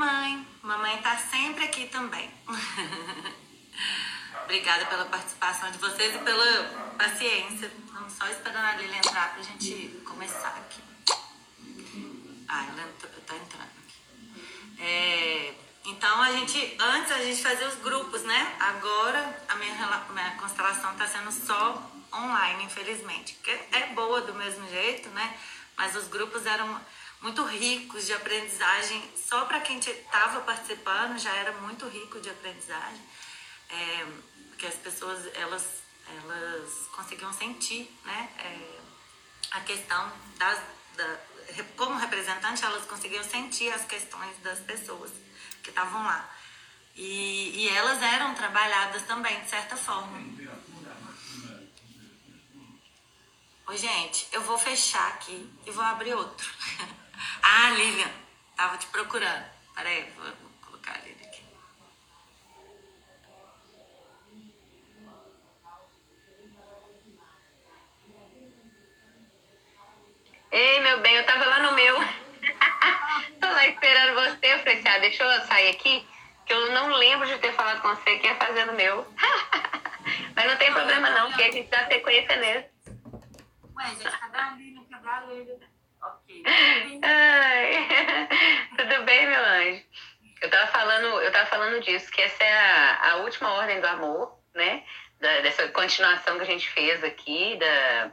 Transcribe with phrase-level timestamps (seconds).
[0.00, 0.46] mamãe.
[0.62, 2.30] Mamãe tá sempre aqui também.
[4.44, 7.70] Obrigada pela participação de vocês e pela paciência.
[7.84, 10.80] Estamos só esperando a Lili entrar pra gente começar aqui.
[12.48, 14.82] Ah, ela está entrando aqui.
[14.82, 18.56] É, então a gente, antes a gente fazia os grupos, né?
[18.58, 19.74] Agora a minha,
[20.10, 23.34] minha constelação está sendo só online, infelizmente.
[23.34, 25.38] Que é boa do mesmo jeito, né?
[25.76, 26.80] Mas os grupos eram
[27.20, 29.02] muito ricos de aprendizagem.
[29.16, 33.00] Só para quem estava participando já era muito rico de aprendizagem.
[33.68, 34.06] É,
[34.48, 38.28] porque as pessoas, elas, elas conseguiam sentir, né?
[38.38, 38.80] É,
[39.52, 40.60] a questão das,
[40.96, 41.18] da,
[41.76, 45.10] como representante, elas conseguiam sentir as questões das pessoas
[45.62, 46.28] que estavam lá.
[46.96, 50.18] E, e elas eram trabalhadas também, de certa forma.
[53.66, 56.50] Oi, gente, eu vou fechar aqui e vou abrir outro.
[57.42, 58.10] ah, Lilian,
[58.56, 59.44] tava te procurando.
[59.74, 61.42] Peraí, vou colocar a Lilian aqui.
[70.52, 71.96] Ei, meu bem, eu tava lá no meu.
[73.40, 74.54] Tô lá esperando você.
[74.54, 76.06] Eu falei assim, ah, deixa eu sair aqui,
[76.46, 79.06] que eu não lembro de ter falado com você que ia fazer no meu.
[80.34, 82.66] Mas não tem problema não, que a gente dá sequência nele.
[83.76, 84.84] Ué, gente, cadê a Lilian?
[84.90, 85.69] Cadê a Lilian?
[87.02, 87.88] Ai,
[88.76, 89.84] tudo bem, meu anjo?
[90.40, 93.86] Eu tava falando, eu tava falando disso, que essa é a, a última ordem do
[93.86, 94.84] amor, né?
[95.20, 98.12] Da, dessa continuação que a gente fez aqui, da,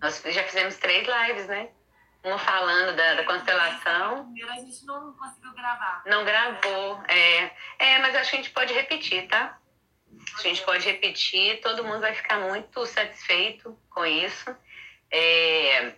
[0.00, 1.68] nós já fizemos três lives, né?
[2.24, 4.32] Uma falando da, da constelação.
[4.48, 6.02] A gente não conseguiu gravar.
[6.06, 7.50] Não gravou, é.
[7.78, 9.58] É, mas acho que a gente pode repetir, tá?
[10.38, 14.54] A gente pode repetir, todo mundo vai ficar muito satisfeito com isso.
[15.10, 15.94] É,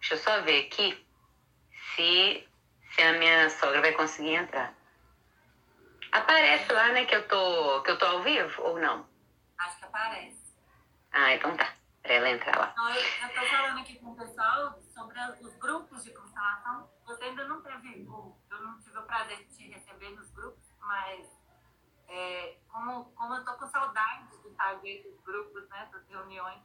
[0.00, 1.03] deixa eu só ver aqui
[1.94, 2.48] se,
[2.92, 4.74] se a minha sogra vai conseguir entrar.
[6.12, 9.06] Aparece lá, né, que eu tô, que eu tô ao vivo ou não?
[9.58, 10.44] Acho que aparece.
[11.12, 11.74] Ah, então tá
[12.04, 12.70] para ela entrar lá.
[12.72, 16.90] Então, eu estou falando aqui com o pessoal sobre os grupos de constelação.
[17.06, 21.26] Você ainda não teve, eu não tive o prazer de te receber nos grupos, mas
[22.06, 26.60] é, como, como eu estou com saudade de estar nesses grupos, né, das reuniões,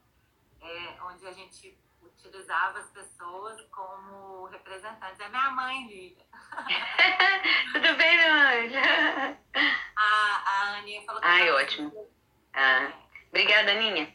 [0.61, 5.19] é, onde a gente utilizava as pessoas como representantes.
[5.19, 6.25] É minha mãe, Lívia.
[7.73, 8.75] Tudo bem, meu anjo?
[9.95, 10.03] A,
[10.45, 11.27] a Aninha falou que...
[11.27, 12.09] Ai, ótimo.
[12.53, 12.91] Ah,
[13.29, 14.13] obrigada, Aninha.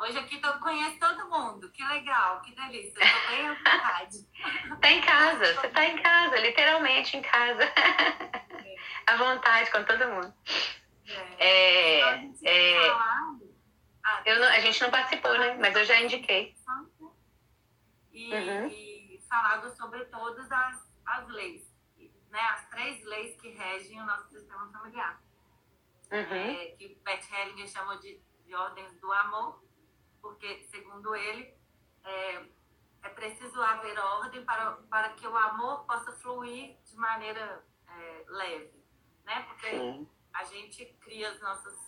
[0.00, 1.70] Hoje aqui eu conheço todo mundo.
[1.72, 3.00] Que legal, que delícia.
[3.00, 4.28] Eu tô bem à vontade.
[4.80, 7.64] tá em casa, você tá em casa, literalmente em casa.
[7.64, 8.76] É.
[9.12, 10.32] à vontade com todo mundo.
[11.38, 12.00] É.
[12.00, 12.90] é, é
[14.08, 15.54] ah, eu não, a gente não participou, né?
[15.58, 16.56] Mas eu já indiquei.
[18.10, 18.66] E, uhum.
[18.68, 21.70] e falado sobre todas as, as leis,
[22.30, 22.40] né?
[22.40, 25.22] As três leis que regem o nosso sistema familiar.
[26.10, 26.20] Uhum.
[26.20, 29.62] É, que Beth Hellinger chamou de, de ordens do amor
[30.22, 31.54] porque, segundo ele,
[32.02, 32.46] é,
[33.02, 38.82] é preciso haver ordem para, para que o amor possa fluir de maneira é, leve,
[39.24, 39.42] né?
[39.42, 40.08] Porque Sim.
[40.32, 41.87] a gente cria os nossos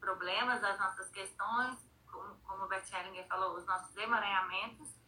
[0.00, 1.78] problemas, as nossas questões,
[2.10, 4.98] como, como o Bert Hellinger falou, os nossos emaranhamentos,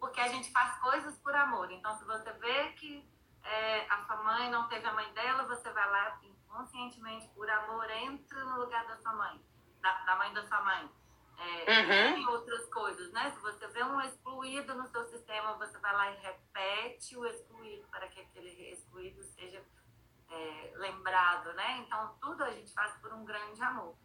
[0.00, 1.70] porque a gente faz coisas por amor.
[1.70, 3.06] Então, se você vê que
[3.42, 7.90] é, a sua mãe não teve a mãe dela, você vai lá inconscientemente, por amor,
[7.90, 9.40] entra no lugar da sua mãe,
[9.80, 10.90] da, da mãe da sua mãe.
[11.38, 12.28] É, uhum.
[12.30, 13.32] outras coisas, né?
[13.32, 17.84] Se você vê um excluído no seu sistema, você vai lá e repete o excluído
[17.88, 19.64] para que aquele excluído seja
[20.30, 21.78] é, lembrado, né?
[21.78, 23.96] Então, tudo a gente faz por um grande amor.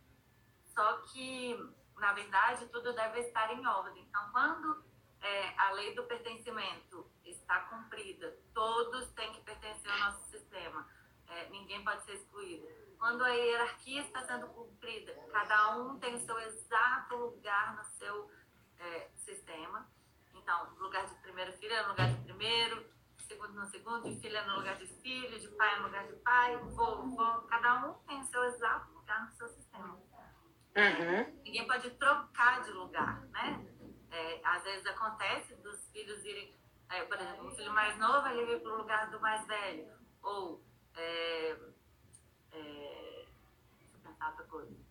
[0.78, 1.58] Só que,
[1.96, 4.04] na verdade, tudo deve estar em ordem.
[4.04, 4.86] Então, quando
[5.20, 10.88] é, a lei do pertencimento está cumprida, todos têm que pertencer ao nosso sistema.
[11.30, 12.68] É, ninguém pode ser excluído
[13.00, 18.32] quando a hierarquia está sendo cumprida, cada um tem o seu exato lugar no seu
[18.80, 19.90] é, sistema.
[20.34, 22.86] Então, lugar de primeiro filho é no lugar de primeiro,
[23.20, 26.08] segundo no segundo, de filho é no lugar de filho, de pai é no lugar
[26.08, 30.07] de pai, vovô, cada um tem o seu exato lugar no seu sistema.
[30.78, 31.42] Uhum.
[31.44, 33.66] Ninguém pode trocar de lugar, né?
[34.12, 36.56] É, às vezes acontece dos filhos irem,
[36.90, 39.88] é, por exemplo, o filho mais novo ele vir para o lugar do mais velho,
[40.22, 40.64] ou
[40.96, 41.58] é,
[42.52, 43.26] é,
[43.80, 44.88] deixa eu pensar outra coisa.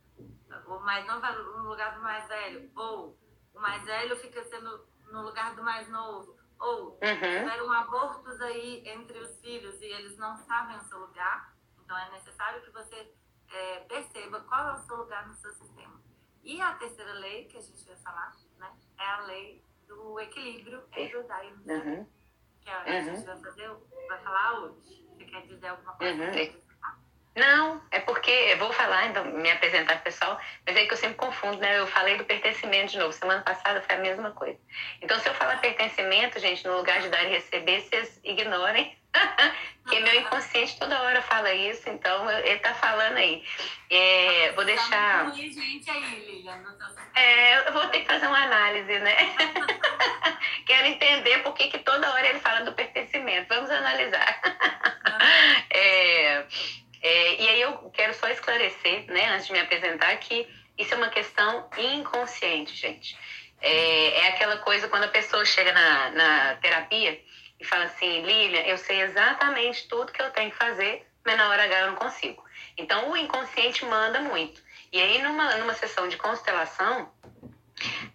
[0.66, 2.70] O mais novo vai no lugar do mais velho.
[2.74, 3.16] Ou
[3.54, 6.36] o mais velho fica sendo no lugar do mais novo.
[6.58, 6.98] Ou uhum.
[6.98, 11.54] tiveram abortos aí entre os filhos e eles não sabem o seu lugar.
[11.84, 13.12] Então é necessário que você
[13.52, 16.00] é, perceba qual é o seu lugar no seu sistema.
[16.42, 20.82] E a terceira lei que a gente vai falar, né, é a lei do equilíbrio
[20.96, 22.06] entre o dar e o uhum.
[22.60, 23.04] que a uhum.
[23.04, 23.70] gente vai fazer,
[24.08, 25.06] vai falar hoje.
[25.10, 26.22] Você quer dizer alguma coisa?
[26.22, 26.66] Uhum.
[27.36, 31.18] Não, é porque eu vou falar, então, me apresentar pessoal, mas é que eu sempre
[31.18, 31.78] confundo, né?
[31.78, 33.12] Eu falei do pertencimento de novo.
[33.12, 34.58] Semana passada foi a mesma coisa.
[35.02, 38.96] Então, se eu falar pertencimento, gente, no lugar de dar e receber, vocês ignorem.
[39.82, 43.44] Porque meu inconsciente toda hora fala isso, então ele tá falando aí.
[43.90, 45.26] É, vou deixar.
[45.26, 46.62] aí, Lilian,
[47.14, 49.16] é, eu vou ter que fazer uma análise, né?
[50.66, 53.46] Quero entender por que, que toda hora ele fala do pertencimento.
[53.48, 54.40] Vamos analisar.
[55.70, 56.44] é,
[57.02, 60.46] é, e aí eu quero só esclarecer, né, antes de me apresentar, que
[60.76, 63.16] isso é uma questão inconsciente, gente.
[63.60, 67.18] É, é aquela coisa quando a pessoa chega na, na terapia
[67.58, 71.48] e fala assim, Lilian, eu sei exatamente tudo que eu tenho que fazer, mas na
[71.48, 72.44] hora H eu não consigo.
[72.76, 74.62] Então o inconsciente manda muito.
[74.92, 77.10] E aí numa, numa sessão de constelação,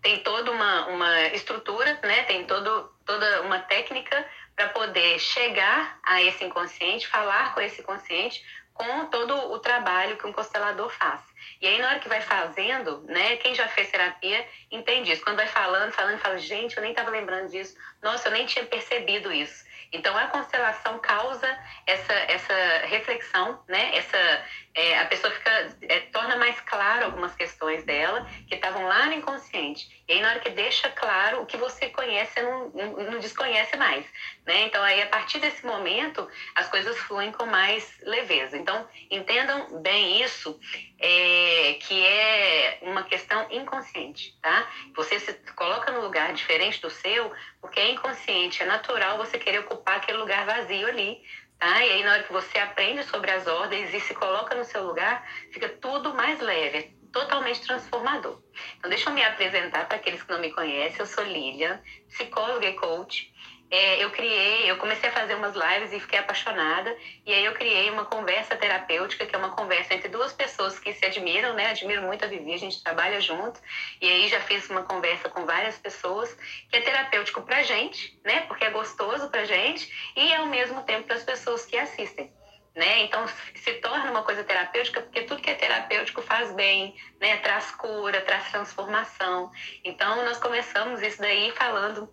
[0.01, 2.23] tem toda uma, uma estrutura, né?
[2.23, 8.43] tem todo, toda uma técnica para poder chegar a esse inconsciente, falar com esse inconsciente
[8.73, 11.21] com todo o trabalho que um constelador faz.
[11.61, 15.23] E aí, na hora que vai fazendo, né, quem já fez terapia entende isso.
[15.23, 17.75] Quando vai falando, falando, fala, gente, eu nem estava lembrando disso.
[18.01, 19.63] Nossa, eu nem tinha percebido isso.
[19.91, 22.53] Então, a constelação causa essa, essa
[22.85, 23.97] reflexão, né?
[23.97, 29.07] Essa, é, a pessoa fica, é, torna mais claro algumas questões dela que estavam lá
[29.07, 30.01] no inconsciente.
[30.07, 34.05] E aí, na hora que deixa claro, o que você conhece, não, não desconhece mais.
[34.45, 34.61] Né?
[34.63, 38.57] Então, aí, a partir desse momento, as coisas fluem com mais leveza.
[38.57, 40.57] Então, entendam bem isso,
[40.99, 44.69] é, que é uma questão inconsciente, tá?
[44.95, 49.59] Você se coloca no lugar diferente do seu, porque é inconsciente, é natural você querer
[49.59, 51.21] ocupar aquele lugar vazio ali,
[51.59, 51.83] tá?
[51.83, 54.83] E aí, na hora que você aprende sobre as ordens e se coloca no seu
[54.83, 58.41] lugar, fica tudo mais leve, totalmente transformador.
[58.77, 60.99] Então, deixa eu me apresentar para aqueles que não me conhecem.
[60.99, 63.30] Eu sou Lilian, psicóloga e coach
[63.71, 66.93] é, eu criei, eu comecei a fazer umas lives e fiquei apaixonada.
[67.25, 70.91] E aí eu criei uma conversa terapêutica, que é uma conversa entre duas pessoas que
[70.93, 71.67] se admiram, né?
[71.67, 73.61] Admiro muito a Vivi, a gente trabalha junto.
[74.01, 76.33] E aí já fiz uma conversa com várias pessoas,
[76.69, 78.41] que é terapêutico pra gente, né?
[78.41, 82.29] Porque é gostoso pra gente e ao mesmo tempo para as pessoas que assistem.
[82.75, 83.03] Né?
[83.03, 83.25] Então
[83.55, 87.37] se torna uma coisa terapêutica porque tudo que é terapêutico faz bem, né?
[87.37, 89.49] Traz cura, traz transformação.
[89.83, 92.09] Então nós começamos isso daí falando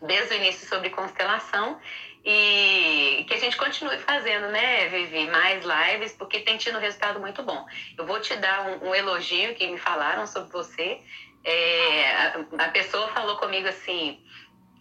[0.00, 1.80] desde o início sobre constelação
[2.24, 7.20] e que a gente continue fazendo, né, Vivi, mais lives, porque tem tido um resultado
[7.20, 7.64] muito bom.
[7.96, 11.00] Eu vou te dar um, um elogio que me falaram sobre você.
[11.44, 14.20] É, a, a, pessoa falou comigo assim,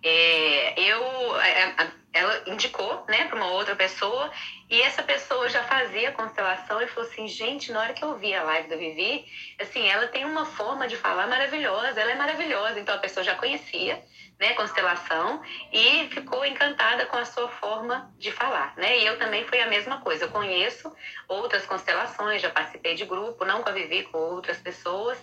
[0.03, 1.87] é, eu, a,
[2.17, 4.31] ela indicou, né, para uma outra pessoa
[4.69, 8.33] e essa pessoa já fazia constelação e falou assim, gente, na hora que eu vi
[8.33, 9.25] a live da Vivi,
[9.59, 13.35] assim, ela tem uma forma de falar maravilhosa, ela é maravilhosa, então a pessoa já
[13.35, 14.03] conhecia
[14.39, 15.41] né, constelação
[15.71, 18.99] e ficou encantada com a sua forma de falar, né?
[18.99, 20.25] E eu também fui a mesma coisa.
[20.25, 20.93] Eu conheço
[21.27, 25.17] outras constelações, já participei de grupo, não com a Vivi, com outras pessoas,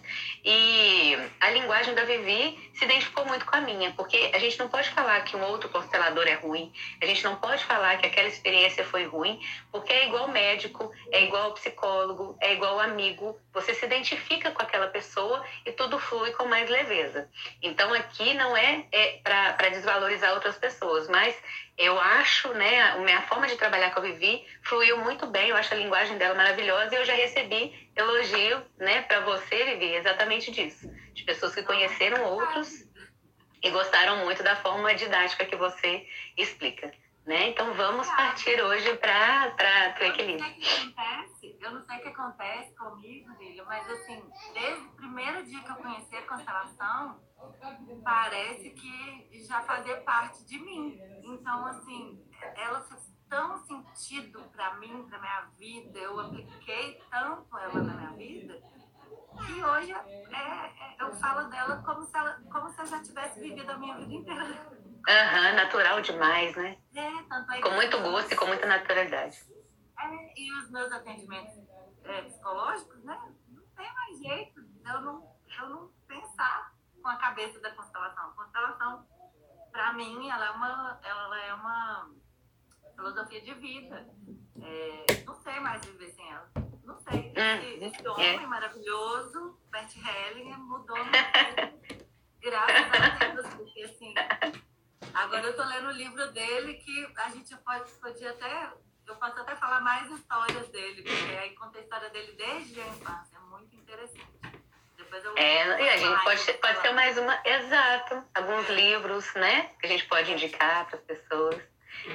[0.44, 4.68] e a linguagem da Vivi se identificou muito com a minha, porque a gente não
[4.68, 8.28] pode falar que um outro constelador é ruim, a gente não pode falar que aquela
[8.28, 9.40] experiência foi ruim,
[9.70, 14.88] porque é igual médico, é igual psicólogo, é igual amigo, você se identifica com aquela
[14.88, 17.28] pessoa e tudo flui com mais leveza.
[17.62, 21.36] Então aqui não é, é para desvalorizar outras pessoas, mas
[21.76, 25.56] eu acho, né, a minha forma de trabalhar que eu vivi fluiu muito bem, eu
[25.56, 30.50] acho a linguagem dela maravilhosa e eu já recebi elogio, né, para você, Vivi, exatamente
[30.50, 32.84] disso, de pessoas que conheceram outros
[33.64, 36.06] e gostaram muito da forma didática que você
[36.36, 36.92] explica.
[37.24, 37.48] Né?
[37.48, 40.44] Então vamos partir hoje para o equilíbrio.
[41.60, 45.70] Eu não sei o que acontece comigo, Lívia, mas assim, desde o primeiro dia que
[45.70, 47.18] eu conheci a constelação,
[48.04, 51.00] parece que já fazia parte de mim.
[51.22, 52.22] Então, assim,
[52.56, 58.10] ela fez tão sentido para mim, para minha vida, eu apliquei tanto ela na minha
[58.10, 58.62] vida,
[59.34, 63.40] que hoje é, é, eu falo dela como se, ela, como se eu já tivesse
[63.40, 64.44] vivido a minha vida inteira.
[65.06, 66.78] Aham, uhum, natural demais, né?
[66.94, 69.38] É, tanto é Com muito gosto e com muita naturalidade.
[69.98, 71.54] É, e os meus atendimentos
[72.04, 73.18] é, psicológicos, né?
[73.48, 78.30] Não tem mais jeito de eu não, eu não pensar com a cabeça da constelação.
[78.30, 79.06] A constelação,
[79.70, 82.10] para mim, ela é uma, ela é uma
[82.94, 84.08] filosofia de vida.
[84.62, 86.48] É, não sei mais viver sem ela.
[86.84, 87.32] Não sei.
[87.34, 88.46] Esse, hum, esse homem é.
[88.46, 92.04] maravilhoso, Bert Hellinger, mudou minha vida.
[92.40, 94.14] Graças a Deus, porque assim.
[95.14, 98.70] Agora eu tô lendo o livro dele que a gente pode, podia até.
[99.06, 102.86] Eu posso até falar mais histórias dele, porque aí conta a história dele desde a
[102.86, 103.36] infância.
[103.36, 104.26] É muito interessante.
[104.96, 105.36] depois eu.
[105.36, 107.40] É, e a gente pode, pode ser mais uma.
[107.44, 108.24] Exato.
[108.34, 109.70] Alguns livros, né?
[109.80, 111.62] Que a gente pode indicar para as pessoas.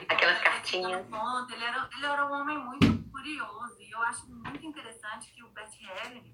[0.09, 1.07] Aquelas cartinhas.
[1.07, 3.81] Ponto, ele, era, ele era um homem muito curioso.
[3.81, 6.33] E eu acho muito interessante que o Bert Helling,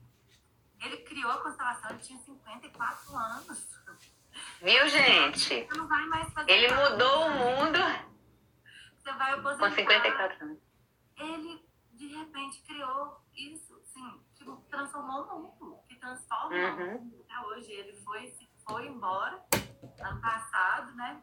[0.82, 3.76] ele criou a constelação, ele tinha 54 anos.
[4.62, 5.66] Viu, gente?
[5.66, 7.80] Você não vai mais fazer ele mudou o mundo.
[8.98, 9.70] Você vai aposentar.
[9.70, 10.60] Com 54 anos.
[11.18, 17.22] Ele, de repente, criou isso, assim, tipo, transformou o mundo, que transforma Uhum.
[17.24, 17.72] até hoje.
[17.72, 19.42] Ele foi, se foi embora
[20.02, 21.22] ano passado, né?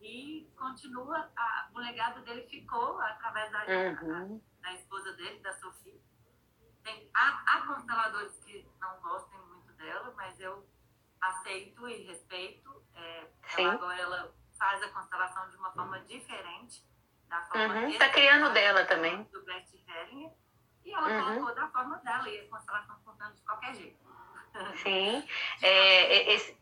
[0.00, 4.40] E continua, a- o legado dele ficou através da, Uhum.
[4.62, 6.00] Da esposa dele, da Sofia.
[6.82, 10.66] Tem, há, há consteladores que não gostem muito dela, mas eu
[11.20, 12.82] aceito e respeito.
[12.94, 13.26] É,
[13.58, 16.84] ela agora ela faz a constelação de uma forma diferente
[17.28, 17.98] da forma Uhum.
[17.98, 19.22] Tá ele criando dela também.
[19.24, 20.32] do Bert Hellinger.
[20.84, 21.34] E ela Uhum.
[21.34, 24.00] colocou da forma dela e a constelação funciona de qualquer jeito.
[24.82, 25.26] Sim.
[25.62, 26.58] É, esse,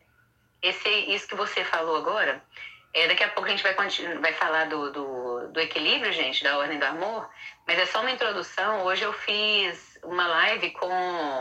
[0.61, 2.45] esse, isso que você falou agora,
[2.93, 3.73] é, daqui a pouco a gente vai,
[4.19, 7.29] vai falar do, do, do equilíbrio, gente, da ordem do amor,
[7.67, 8.83] mas é só uma introdução.
[8.83, 10.87] Hoje eu fiz uma live com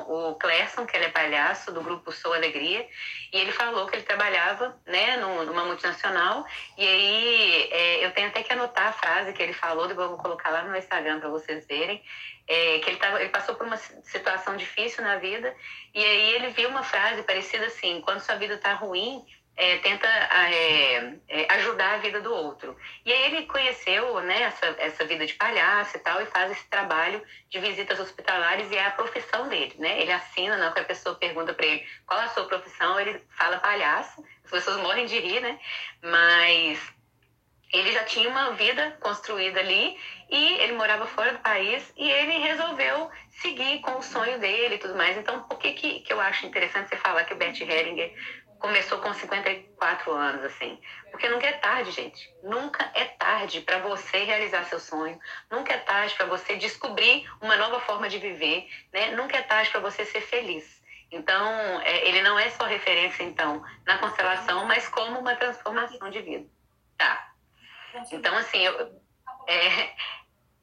[0.09, 2.87] o Clerson, que ele é palhaço do grupo Sou Alegria,
[3.33, 6.45] e ele falou que ele trabalhava né, num- numa multinacional,
[6.77, 10.17] e aí é, eu tenho até que anotar a frase que ele falou, depois eu
[10.17, 12.03] vou colocar lá no Instagram para vocês verem,
[12.49, 15.55] é, que ele, tava, ele passou por uma situação difícil na vida,
[15.95, 19.25] e aí ele viu uma frase parecida assim: quando sua vida está ruim,
[19.59, 22.77] é, tenta é, é, ajudar a vida do outro.
[23.05, 26.65] E aí ele conheceu né, essa, essa vida de palhaço e tal, e faz esse
[26.69, 29.75] trabalho de visitas hospitalares, e é a profissão dele.
[29.77, 30.01] Né?
[30.01, 33.21] Ele assina, na hora que a pessoa pergunta para ele qual a sua profissão, ele
[33.37, 34.25] fala palhaço.
[34.45, 35.59] As pessoas morrem de rir, né?
[36.03, 36.81] Mas
[37.73, 39.99] ele já tinha uma vida construída ali
[40.31, 44.79] e ele morava fora do país e ele resolveu seguir com o sonho dele e
[44.79, 45.19] tudo mais.
[45.19, 48.15] Então, por que, que, que eu acho interessante você falar que o Bert Hellinger
[48.59, 50.81] começou com 54 anos, assim?
[51.11, 52.35] Porque nunca é tarde, gente.
[52.43, 55.19] Nunca é tarde para você realizar seu sonho.
[55.51, 59.13] Nunca é tarde para você descobrir uma nova forma de viver, né?
[59.13, 60.83] Nunca é tarde para você ser feliz.
[61.11, 66.21] Então, é, ele não é só referência, então, na constelação, mas como uma transformação de
[66.21, 66.47] vida.
[66.99, 67.33] Tá.
[68.13, 69.01] Então, assim, eu,
[69.47, 69.95] é,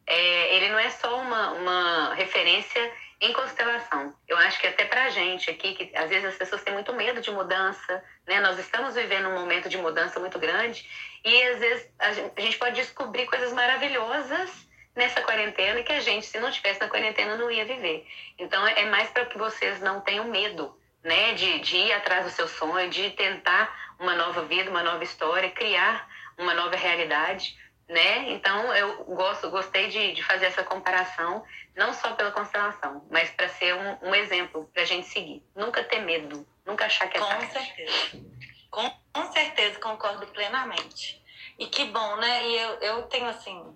[0.06, 4.14] é, ele não é só uma, uma referência em constelação.
[4.28, 7.22] Eu acho que até pra gente aqui, que às vezes as pessoas têm muito medo
[7.22, 8.40] de mudança, né?
[8.42, 10.88] Nós estamos vivendo um momento de mudança muito grande
[11.24, 16.00] e às vezes a gente, a gente pode descobrir coisas maravilhosas nessa quarentena que a
[16.00, 18.08] gente, se não tivesse na quarentena, não ia viver.
[18.38, 21.34] Então, é mais para que vocês não tenham medo, né?
[21.34, 25.50] De, de ir atrás do seu sonho, de tentar uma nova vida, uma nova história,
[25.52, 26.08] criar
[26.38, 27.58] uma nova realidade,
[27.88, 28.32] né?
[28.32, 31.44] Então eu gosto, gostei de, de fazer essa comparação,
[31.76, 35.44] não só pela constelação, mas para ser um, um exemplo para a gente seguir.
[35.56, 37.52] Nunca ter medo, nunca achar que é Com tarde.
[37.52, 38.26] certeza.
[38.72, 41.24] Com, com certeza, concordo plenamente.
[41.58, 42.48] E que bom, né?
[42.48, 43.76] E eu, eu tenho assim.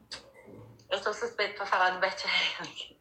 [0.90, 2.98] Eu sou suspeita para falar do Bert Helling.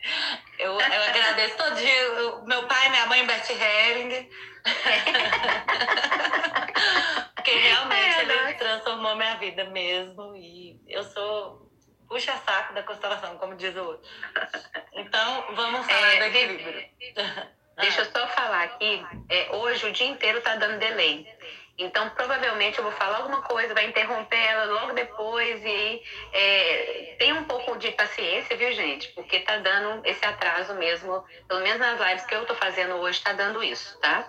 [0.59, 2.35] Eu, eu agradeço todo dia.
[2.35, 4.29] o meu pai, minha mãe, Bert Helling.
[7.34, 8.52] Porque realmente É, ele né?
[8.54, 10.37] transformou minha vida mesmo.
[10.37, 11.68] E eu sou
[12.08, 14.10] puxa-saco da constelação, como diz o outro.
[14.94, 16.88] Então, vamos falar É, do equilíbrio.
[17.80, 21.26] Deixa eu só falar aqui, é, hoje o dia inteiro tá dando delay.
[21.78, 27.32] Então, provavelmente eu vou falar alguma coisa, vai interromper ela logo depois e é, tem
[27.32, 29.08] um pouco de paciência, viu, gente?
[29.11, 33.23] Porque tá dando esse atraso mesmo, pelo menos nas lives que eu tô fazendo hoje,
[33.23, 34.28] tá dando isso, tá?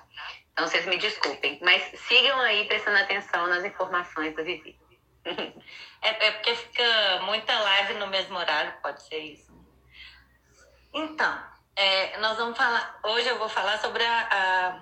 [0.53, 4.77] Então, vocês me desculpem, mas sigam aí prestando atenção nas informações do Vivi.
[6.01, 9.51] É, é porque fica muita live no mesmo horário, pode ser isso.
[10.93, 11.43] Então,
[11.75, 12.99] é, nós vamos falar.
[13.03, 14.79] Hoje eu vou falar sobre a, a,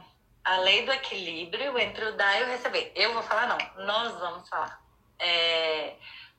[0.47, 2.91] a lei do equilíbrio entre o dar e o receber.
[2.95, 4.81] Eu vou falar, não, nós vamos falar.
[5.19, 5.95] É,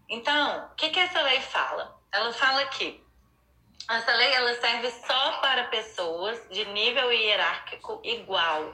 [0.09, 1.95] então, o que, que essa lei fala?
[2.11, 3.05] Ela fala que
[3.91, 8.73] essa lei ela serve só para pessoas de nível hierárquico igual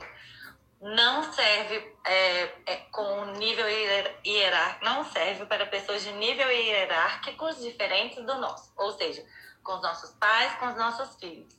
[0.80, 7.58] não serve é, é, com nível hier- hierárquico, não serve para pessoas de nível hierárquicos
[7.60, 9.24] diferentes do nosso, ou seja,
[9.62, 11.56] com os nossos pais, com os nossos filhos,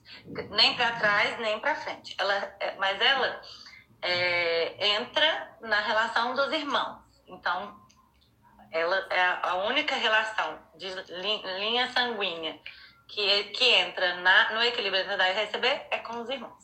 [0.52, 2.16] nem para trás nem para frente.
[2.20, 3.42] Ela, é, mas ela
[4.06, 7.00] é, entra na relação dos irmãos.
[7.28, 7.80] Então,
[8.72, 12.60] ela é a única relação de li- linha sanguínea
[13.08, 16.64] que, que entra na, no equilíbrio entre dar e receber é com os irmãos.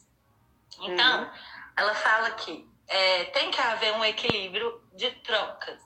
[0.81, 1.31] Então,
[1.77, 5.79] ela fala que é, tem que haver um equilíbrio de trocas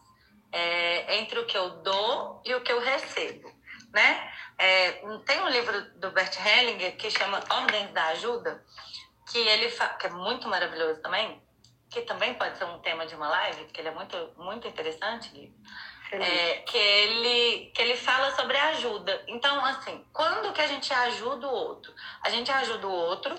[0.52, 3.54] é, entre o que eu dou e o que eu recebo,
[3.94, 4.32] né?
[4.58, 4.92] É,
[5.26, 8.64] tem um livro do Bert Hellinger que chama Ordens da Ajuda,
[9.30, 11.42] que ele que é muito maravilhoso também,
[11.96, 15.50] que também pode ser um tema de uma live, que ele é muito, muito interessante,
[16.12, 19.24] é, que, ele, que ele fala sobre ajuda.
[19.28, 21.94] Então, assim, quando que a gente ajuda o outro?
[22.22, 23.34] A gente ajuda o outro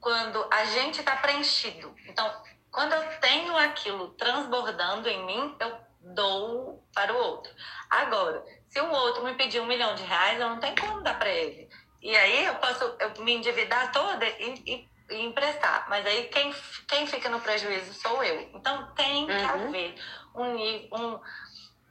[0.00, 1.92] quando a gente está preenchido.
[2.06, 2.32] Então,
[2.70, 7.52] quando eu tenho aquilo transbordando em mim, eu dou para o outro.
[7.90, 11.18] Agora, se o outro me pedir um milhão de reais, eu não tenho como dar
[11.18, 11.68] para ele.
[12.00, 15.86] E aí eu posso eu me endividar toda e, e, e, emprestar.
[15.88, 16.54] Mas aí quem,
[16.88, 18.40] quem fica no prejuízo sou eu.
[18.54, 19.48] Então tem que uhum.
[19.48, 19.94] haver
[20.34, 21.20] um, um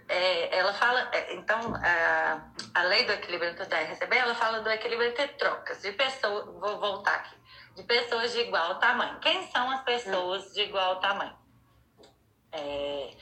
[0.07, 4.36] é, ela fala, é, então, a, a lei do equilíbrio entre dar e receber, ela
[4.36, 7.36] fala do equilíbrio entre trocas de pessoas, vou voltar aqui,
[7.75, 9.19] de pessoas de igual tamanho.
[9.19, 11.36] Quem são as pessoas de igual tamanho?
[12.51, 13.15] É,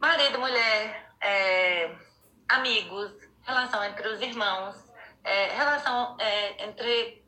[0.00, 1.92] marido, mulher, é,
[2.48, 4.76] amigos, relação entre os irmãos,
[5.24, 7.24] é, relação é, entre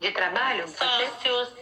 [0.00, 1.54] de trabalho, sócios,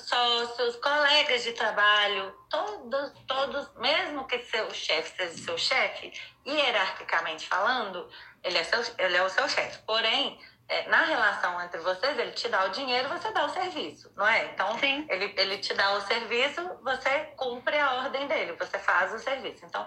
[0.00, 6.12] sócios, colegas de trabalho, todos, todos, mesmo que seu chefe seja seu chefe,
[6.46, 8.08] hierarquicamente falando,
[8.44, 9.78] ele é, seu, ele é o seu chefe.
[9.86, 10.38] Porém,
[10.68, 14.26] é, na relação entre vocês, ele te dá o dinheiro, você dá o serviço, não
[14.26, 14.44] é?
[14.46, 15.06] Então, Sim.
[15.08, 19.64] Ele, ele te dá o serviço, você cumpre a ordem dele, você faz o serviço.
[19.64, 19.86] Então,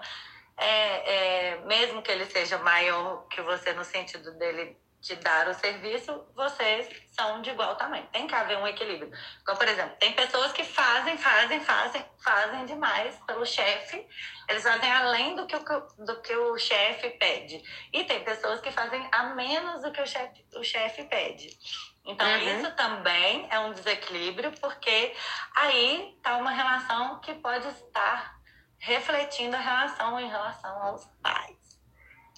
[0.56, 4.76] é, é, mesmo que ele seja maior que você no sentido dele
[5.06, 8.06] de dar o serviço, vocês são de igual tamanho.
[8.12, 9.12] Tem que haver um equilíbrio.
[9.40, 14.04] Então, por exemplo, tem pessoas que fazem, fazem, fazem, fazem demais pelo chefe.
[14.48, 15.60] Eles fazem além do que o,
[16.04, 17.62] do que o chefe pede.
[17.92, 21.56] E tem pessoas que fazem a menos do que o chefe o chefe pede.
[22.04, 22.38] Então, uhum.
[22.38, 25.14] isso também é um desequilíbrio, porque
[25.54, 28.36] aí está uma relação que pode estar
[28.78, 31.65] refletindo a relação em relação aos pais.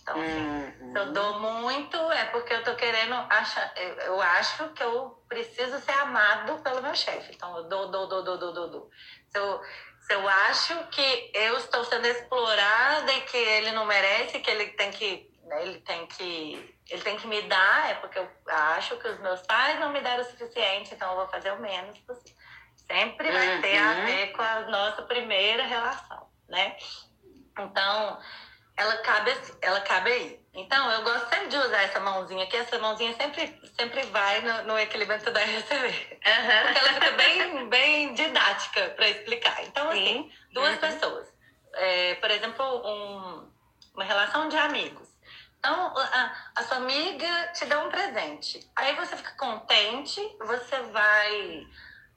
[0.09, 0.97] Então, assim, uhum.
[0.97, 3.73] eu dou muito, é porque eu tô querendo achar.
[3.77, 7.35] Eu acho que eu preciso ser amado pelo meu chefe.
[7.35, 8.91] Então, eu dou, dou, dou, dou, dou, dou, dou.
[9.29, 9.61] Se eu,
[10.01, 14.69] se eu acho que eu estou sendo explorada e que ele não merece, que ele
[14.69, 15.31] tem que.
[15.45, 16.79] Né, ele tem que.
[16.89, 20.01] Ele tem que me dar, é porque eu acho que os meus pais não me
[20.01, 22.35] deram o suficiente, então eu vou fazer o menos possível.
[22.77, 23.61] Sempre vai uhum.
[23.61, 24.07] ter a uhum.
[24.07, 26.75] ver com a nossa primeira relação, né?
[27.59, 28.19] Então,
[28.79, 30.41] ela cabe, ela cabe aí.
[30.55, 32.57] Então, eu gosto sempre de usar essa mãozinha aqui.
[32.57, 36.21] Essa mãozinha sempre, sempre vai no, no equilíbrio da receber.
[36.25, 36.63] Uhum.
[36.63, 39.65] Porque ela fica bem, bem didática para explicar.
[39.65, 40.79] Então, assim, duas uhum.
[40.79, 41.29] pessoas.
[41.75, 43.53] É, por exemplo, um,
[43.95, 45.09] uma relação de amigos.
[45.59, 48.61] Então, a, a, sua amiga te dá um presente.
[48.77, 51.67] Aí você fica contente, você vai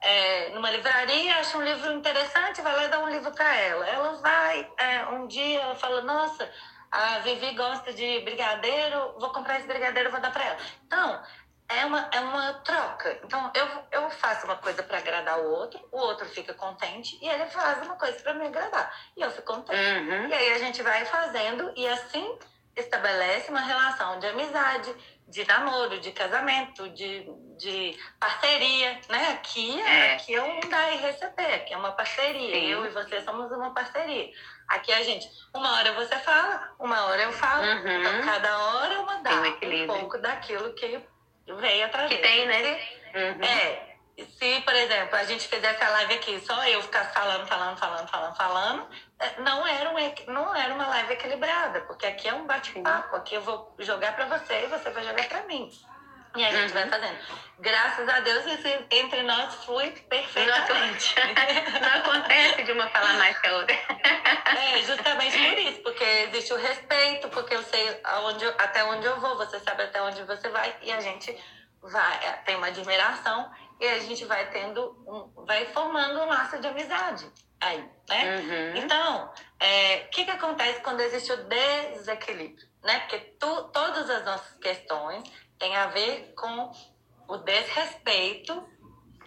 [0.02, 3.88] é, numa livraria, acha um livro interessante, vai lá e dá um livro para ela.
[3.88, 6.50] Ela vai, é, um dia ela fala, nossa,
[6.90, 10.58] a Vivi gosta de brigadeiro, vou comprar esse brigadeiro vou dar para ela.
[10.84, 11.22] Então,
[11.68, 13.18] é uma, é uma troca.
[13.24, 17.28] Então, eu, eu faço uma coisa para agradar o outro, o outro fica contente e
[17.28, 18.94] ele faz uma coisa para me agradar.
[19.16, 19.78] E eu fico contente.
[19.78, 20.28] Uhum.
[20.28, 22.38] E aí a gente vai fazendo e assim
[22.76, 24.94] estabelece uma relação de amizade,
[25.32, 29.28] de namoro, de casamento, de, de parceria, né?
[29.32, 30.12] Aqui é.
[30.12, 32.54] aqui é um dar e receber, aqui é uma parceria.
[32.54, 32.66] Sim.
[32.66, 34.30] Eu e você somos uma parceria.
[34.68, 38.00] Aqui a gente, uma hora você fala, uma hora eu falo, uhum.
[38.00, 41.00] então cada hora uma dá um, um pouco daquilo que
[41.46, 42.12] veio atrás.
[42.12, 42.80] Que tem, né?
[43.14, 43.44] Uhum.
[43.44, 43.91] É.
[44.18, 48.08] Se, por exemplo, a gente fizesse a live aqui, só eu ficasse falando, falando, falando,
[48.08, 52.46] falando, falando, é, não era, um, não era uma live equilibrada, porque aqui é um
[52.46, 55.70] bate-papo, aqui eu vou jogar para você e você vai jogar para mim.
[56.34, 56.80] E a gente uhum.
[56.80, 57.18] vai fazendo.
[57.58, 61.14] Graças a Deus, esse entre nós flui perfeitamente.
[61.16, 63.76] Não, não acontece de uma falar mais que a outra.
[63.76, 69.20] É, justamente por isso, porque existe o respeito, porque eu sei aonde, até onde eu
[69.20, 71.36] vou, você sabe até onde você vai, e a gente
[71.82, 73.50] vai, é, tem uma admiração
[73.82, 77.28] e a gente vai tendo, um, vai formando um laço de amizade
[77.60, 78.36] aí, né?
[78.36, 78.76] Uhum.
[78.76, 83.00] Então, o é, que, que acontece quando existe o desequilíbrio, né?
[83.00, 85.24] Porque tu, todas as nossas questões
[85.58, 86.70] têm a ver com
[87.26, 88.54] o desrespeito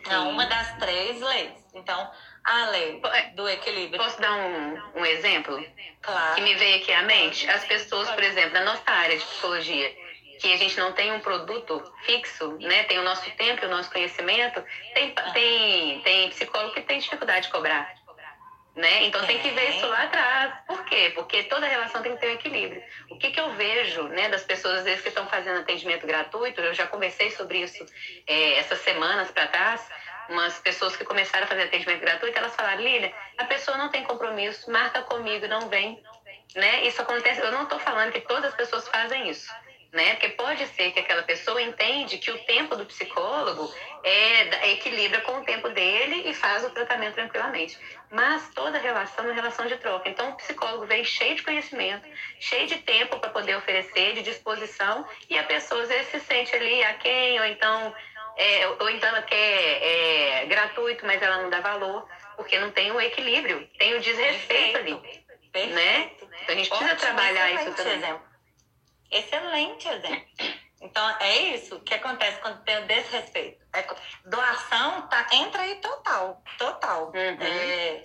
[0.05, 0.13] Sim.
[0.13, 1.65] a uma das três leis.
[1.73, 2.09] Então,
[2.45, 4.01] a lei é, do equilíbrio.
[4.01, 5.61] Posso dar um, um exemplo?
[6.01, 6.35] Claro.
[6.35, 7.49] Que me veio aqui à mente?
[7.49, 9.93] As pessoas, por exemplo, na nossa área de psicologia,
[10.39, 12.83] que a gente não tem um produto fixo, né?
[12.83, 14.63] Tem o nosso tempo e o nosso conhecimento.
[14.93, 17.93] Tem, tem, tem psicólogo que tem dificuldade de cobrar.
[18.75, 19.05] Né?
[19.05, 20.53] Então tem que ver isso lá atrás.
[20.67, 21.11] Por quê?
[21.15, 22.83] Porque toda relação tem que ter um equilíbrio.
[23.09, 26.59] O que, que eu vejo né, das pessoas às vezes que estão fazendo atendimento gratuito,
[26.59, 27.85] eu já conversei sobre isso
[28.27, 29.89] é, essas semanas para trás,
[30.27, 34.03] umas pessoas que começaram a fazer atendimento gratuito, elas falaram, Lília, a pessoa não tem
[34.03, 36.03] compromisso, marca comigo, não vem.
[36.53, 36.85] Né?
[36.85, 39.49] Isso acontece, eu não estou falando que todas as pessoas fazem isso
[39.95, 40.12] né?
[40.12, 45.38] Porque pode ser que aquela pessoa entende que o tempo do psicólogo é, equilibra com
[45.38, 47.79] o tempo dele e faz o tratamento tranquilamente.
[48.12, 50.10] Mas toda relação é uma relação de troca.
[50.10, 52.05] Então, o psicólogo vem cheio de conhecimento,
[52.41, 56.53] cheio de tempo para poder oferecer, de disposição, e a pessoa às vezes se sente
[56.53, 57.95] ali a quem, ou então,
[58.38, 62.05] é, ou então ela quer é, gratuito, mas ela não dá valor,
[62.36, 64.95] porque não tem o equilíbrio, tem o desrespeito ali.
[65.53, 65.73] Perfeito.
[65.73, 66.12] Né?
[66.43, 67.93] Então, a gente precisa Ótimo, trabalhar isso também.
[67.93, 68.34] Exemplo.
[69.11, 70.25] Excelente exemplo.
[70.81, 73.65] Então, é isso que acontece quando tem o desrespeito.
[73.73, 73.85] É,
[74.25, 77.07] doação tá, entra aí total, total.
[77.07, 77.41] Uhum.
[77.41, 78.03] É,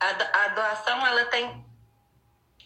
[0.00, 1.64] a, a, doação, ela tem...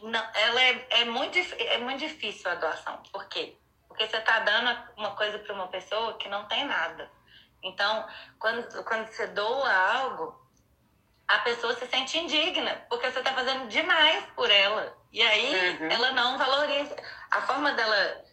[0.00, 3.02] Não, ela é, é, muito, é muito difícil a doação.
[3.12, 3.56] Por quê?
[3.88, 7.10] Porque você está dando uma coisa para uma pessoa que não tem nada.
[7.62, 8.06] Então,
[8.38, 10.47] quando, quando você doa algo,
[11.28, 14.96] a pessoa se sente indigna, porque você está fazendo demais por ela.
[15.12, 15.90] E aí uhum.
[15.90, 16.96] ela não valoriza.
[17.30, 18.24] A forma dela,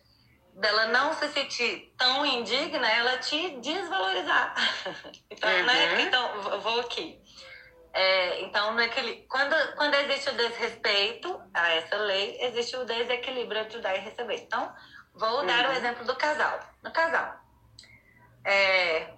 [0.54, 4.56] dela não se sentir tão indigna, ela te desvalorizar.
[5.30, 5.60] então, né?
[5.60, 5.66] uhum.
[5.66, 6.02] né?
[6.04, 7.22] então vou aqui.
[7.94, 13.80] É, então, naquele, quando, quando existe o desrespeito a essa lei, existe o desequilíbrio entre
[13.80, 14.36] dar e receber.
[14.36, 14.74] Então,
[15.14, 15.46] vou uhum.
[15.46, 16.60] dar o exemplo do casal.
[16.84, 17.40] No casal,
[18.46, 19.14] é,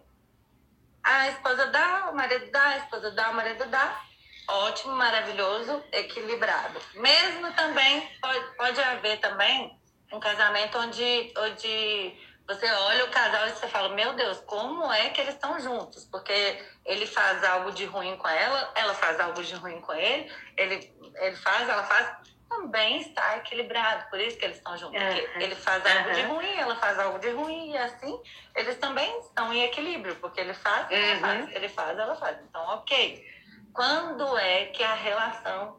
[1.08, 4.02] a esposa dá, o marido dá, a esposa dá, o marido dá.
[4.50, 6.80] Ótimo, maravilhoso, equilibrado.
[6.96, 9.78] Mesmo também, pode, pode haver também
[10.12, 12.18] um casamento onde, onde
[12.48, 16.06] você olha o casal e você fala, meu Deus, como é que eles estão juntos?
[16.06, 20.32] Porque ele faz algo de ruim com ela, ela faz algo de ruim com ele,
[20.56, 22.16] ele, ele faz, ela faz
[22.50, 25.02] também está equilibrado, por isso que eles estão juntos.
[25.02, 28.22] Porque ele faz algo de ruim, ela faz algo de ruim, e assim
[28.56, 31.20] eles também estão em equilíbrio, porque ele faz, ela uhum.
[31.20, 32.38] faz, ele faz, ela faz.
[32.50, 33.38] Então, ok.
[33.74, 35.78] Quando é que a relação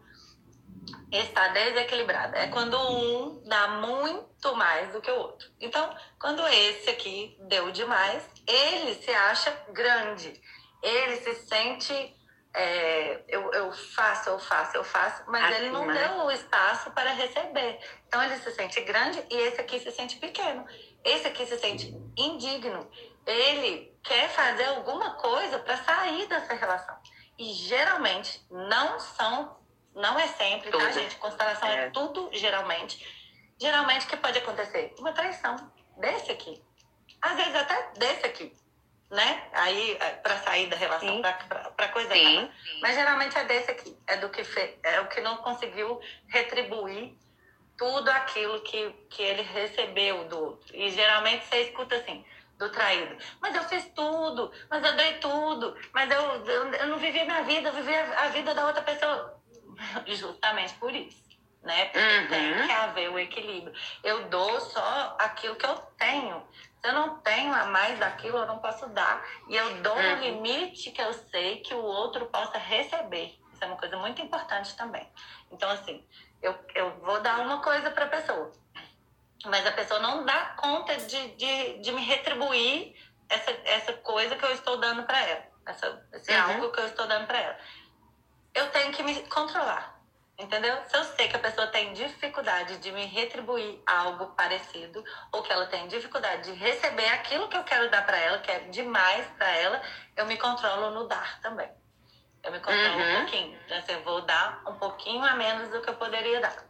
[1.10, 2.38] está desequilibrada?
[2.38, 5.50] É quando um dá muito mais do que o outro.
[5.60, 10.40] Então, quando esse aqui deu demais, ele se acha grande,
[10.82, 12.17] ele se sente
[12.54, 15.94] é, eu, eu faço, eu faço, eu faço, mas assim, ele não né?
[15.94, 17.78] deu o espaço para receber.
[18.06, 20.66] Então ele se sente grande e esse aqui se sente pequeno.
[21.04, 22.90] Esse aqui se sente indigno.
[23.26, 26.96] Ele quer fazer alguma coisa para sair dessa relação.
[27.38, 29.56] E geralmente não são,
[29.94, 30.86] não é sempre, tá, tudo.
[30.86, 31.16] tá, gente?
[31.16, 31.86] Constelação é.
[31.86, 33.06] é tudo geralmente.
[33.60, 34.94] Geralmente o que pode acontecer?
[34.98, 35.56] Uma traição
[35.96, 36.62] desse aqui.
[37.20, 38.52] Às vezes até desse aqui
[39.10, 39.42] né?
[39.52, 42.50] Aí, é, para sair da relação, para coisa Sim.
[42.80, 47.16] Mas geralmente é desse aqui, é do que fe, é o que não conseguiu retribuir
[47.76, 50.76] tudo aquilo que, que ele recebeu do outro.
[50.76, 52.24] E geralmente você escuta assim,
[52.58, 53.16] do traído.
[53.40, 57.42] Mas eu fiz tudo, mas eu dei tudo, mas eu, eu, eu não vivi minha
[57.44, 59.40] vida, eu vivi a, a vida da outra pessoa.
[60.06, 61.28] Justamente por isso
[61.62, 61.86] né?
[61.86, 62.28] Porque uhum.
[62.28, 63.72] tem que haver o equilíbrio.
[64.02, 66.42] Eu dou só aquilo que eu tenho.
[66.80, 69.24] Se eu não tenho a mais daquilo, eu não posso dar.
[69.48, 70.16] E eu dou uhum.
[70.16, 73.38] no limite que eu sei que o outro possa receber.
[73.52, 75.10] Isso é uma coisa muito importante também.
[75.50, 76.06] Então, assim,
[76.40, 78.52] eu, eu vou dar uma coisa para a pessoa.
[79.44, 82.94] Mas a pessoa não dá conta de, de, de me retribuir
[83.28, 85.44] essa, essa coisa que eu estou dando para ela.
[85.66, 86.52] Essa, esse uhum.
[86.52, 87.58] algo que eu estou dando para ela.
[88.54, 89.97] Eu tenho que me controlar
[90.38, 90.76] Entendeu?
[90.86, 95.52] Se eu sei que a pessoa tem dificuldade de me retribuir algo parecido, ou que
[95.52, 99.26] ela tem dificuldade de receber aquilo que eu quero dar para ela, que é demais
[99.36, 99.82] para ela,
[100.16, 101.68] eu me controlo no dar também.
[102.44, 103.12] Eu me controlo uhum.
[103.12, 103.60] um pouquinho.
[103.64, 106.68] Então, assim, eu vou dar um pouquinho a menos do que eu poderia dar.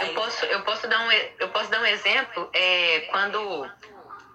[0.00, 3.68] Eu posso, eu posso, dar, um, eu posso dar um exemplo é, quando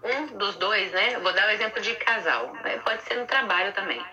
[0.03, 1.19] um dos dois, né?
[1.19, 2.79] Vou dar o um exemplo de casal, né?
[2.79, 4.03] pode ser no trabalho também.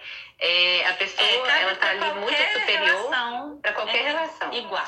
[0.40, 3.10] É, a pessoa é, ela tá ali muito superior
[3.60, 4.52] para qualquer é, relação.
[4.52, 4.86] Igual.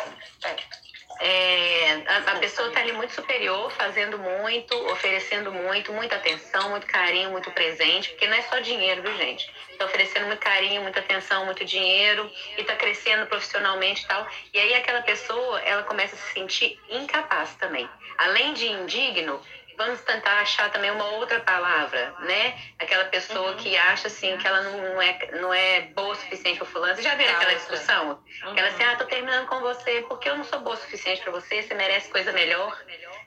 [1.22, 6.86] É, a, a, pessoa está ali muito superior, fazendo muito, oferecendo muito, muita atenção, muito
[6.86, 9.52] carinho, muito presente, porque não é só dinheiro, viu, gente?
[9.70, 14.26] Está oferecendo muito carinho, muita atenção, muito dinheiro e está crescendo profissionalmente e tal.
[14.54, 17.88] E aí aquela pessoa, ela começa a se sentir incapaz também.
[18.16, 19.42] Além de indigno,
[19.80, 22.54] vamos tentar achar também uma outra palavra, né?
[22.78, 23.56] Aquela pessoa uhum.
[23.56, 26.94] que acha assim que ela não é, não é boa o suficiente para fulano.
[26.94, 28.22] Você já viu aquela discussão?
[28.44, 28.58] Uhum.
[28.58, 31.32] Ela assim, ah, tô terminando com você porque eu não sou boa o suficiente para
[31.32, 32.78] você, você merece coisa melhor.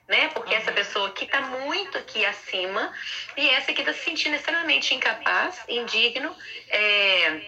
[0.08, 0.30] Né?
[0.36, 0.60] Porque uhum.
[0.60, 2.94] essa pessoa que está muito aqui acima
[3.36, 6.36] e essa que está se sentindo extremamente incapaz, indigno,
[6.70, 7.42] é,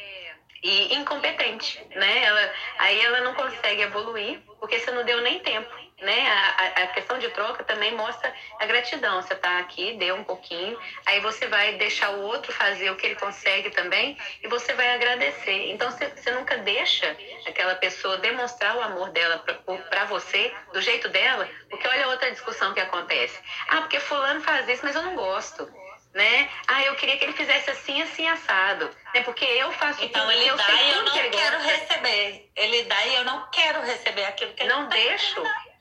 [0.63, 2.23] e incompetente, né?
[2.23, 6.27] Ela, aí ela não consegue evoluir porque você não deu nem tempo né?
[6.27, 9.21] A, a, questão de troca também mostra a gratidão.
[9.21, 13.05] Você está aqui, deu um pouquinho, aí você vai deixar o outro fazer o que
[13.05, 15.71] ele consegue também e você vai agradecer.
[15.71, 17.15] Então você, você nunca deixa
[17.47, 19.43] aquela pessoa demonstrar o amor dela
[19.89, 23.39] para você, do jeito dela, porque olha outra discussão que acontece.
[23.69, 25.69] Ah, porque fulano faz isso, mas eu não gosto
[26.15, 26.49] né?
[26.65, 28.89] Ah, eu queria que ele fizesse assim, assim, assado.
[29.13, 29.21] Né?
[29.23, 32.51] Porque eu faço então, tudo, ele eu dá e eu não que quero receber.
[32.55, 35.45] Ele dá e eu não quero receber aquilo que ele Não tá deixo.
[35.45, 35.74] É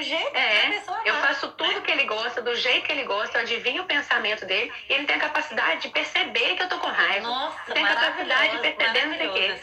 [0.00, 3.04] o jeito é, a pessoa Eu faço tudo que ele gosta, do jeito que ele
[3.04, 6.68] gosta, eu adivinho o pensamento dele e ele tem a capacidade de perceber que eu
[6.68, 7.28] tô com raiva.
[7.28, 9.60] Nossa, tem a capacidade de perceber não sei o quê.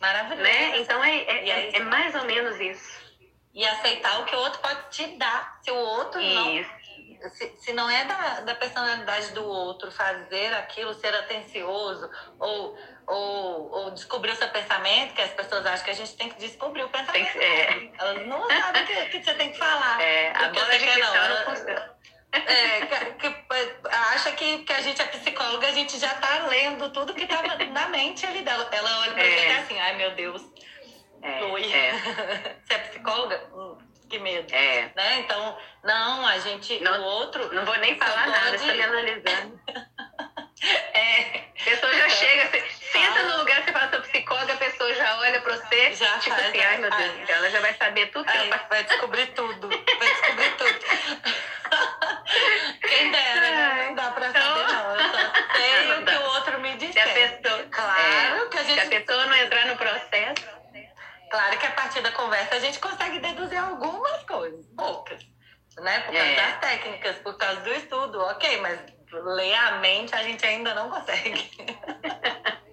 [0.00, 0.42] Maravilhoso.
[0.42, 0.78] Né?
[0.78, 3.06] Então é, é, é, é, mais ou menos isso.
[3.54, 5.58] E aceitar o que o outro pode te dar.
[5.62, 6.34] Se o outro isso.
[6.34, 6.76] não
[7.30, 13.70] se, se não é da, da personalidade do outro fazer aquilo, ser atencioso ou, ou,
[13.70, 16.82] ou descobrir o seu pensamento, que as pessoas acham que a gente tem que descobrir
[16.84, 17.32] o pensamento.
[17.32, 17.90] Que, é.
[17.98, 20.00] Elas não sabem o que, que, você tem que falar.
[20.00, 21.96] É, a bola de não, não funciona.
[22.32, 22.80] É,
[23.18, 27.14] que, que, acha que, que a gente é psicóloga, a gente já tá lendo tudo
[27.14, 28.68] que tava na mente ali dela.
[28.72, 29.30] Ela olha pra é.
[29.30, 30.42] você e assim, ai meu Deus.
[31.22, 31.92] É, é.
[32.62, 33.42] Você é psicóloga?
[33.52, 34.52] Hum que medo.
[34.54, 34.90] É.
[34.94, 35.20] Né?
[35.20, 36.78] Então, não, a gente.
[36.80, 37.52] Não, o outro.
[37.54, 38.56] Não vou nem falar nada, pode...
[38.56, 39.60] estou me analisando.
[40.94, 41.46] é.
[41.60, 42.60] A pessoa já chega, você
[42.92, 46.36] senta no lugar, você fala, sou psicóloga, a pessoa já olha para você, já tipo
[46.36, 49.26] faz, assim, ai meu Deus, ai, ela já vai saber tudo ai, eu Vai descobrir
[49.28, 49.68] tudo.
[49.68, 50.80] Vai descobrir tudo.
[52.80, 53.86] Quem dera, né?
[53.88, 54.96] Não dá pra saber, então, não.
[54.96, 56.92] Eu só sei o que o outro me disse.
[56.92, 58.80] Se pessoa, claro é, que a gente.
[58.80, 60.56] Se a pessoa não entrar no processo.
[61.30, 65.20] Claro que a partir da conversa a gente consegue deduzir algumas coisas, poucas,
[65.78, 66.00] né?
[66.00, 66.36] Por causa é.
[66.36, 68.78] das técnicas, por causa do estudo, ok, mas
[69.12, 71.50] ler a mente a gente ainda não consegue.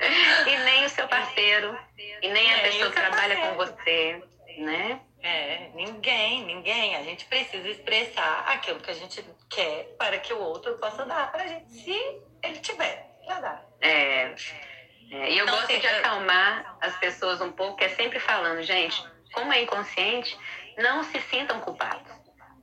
[0.00, 4.22] e nem o seu parceiro, e nem a pessoa que trabalha com você,
[4.58, 5.00] né?
[5.22, 6.96] É, ninguém, ninguém.
[6.96, 11.32] A gente precisa expressar aquilo que a gente quer para que o outro possa dar
[11.32, 13.64] para a gente, se ele tiver para dar.
[13.80, 14.34] É.
[15.10, 18.18] É, e eu então, gosto assim, de acalmar as pessoas um pouco, que é sempre
[18.18, 20.36] falando, gente, como é inconsciente,
[20.78, 22.12] não se sintam culpados.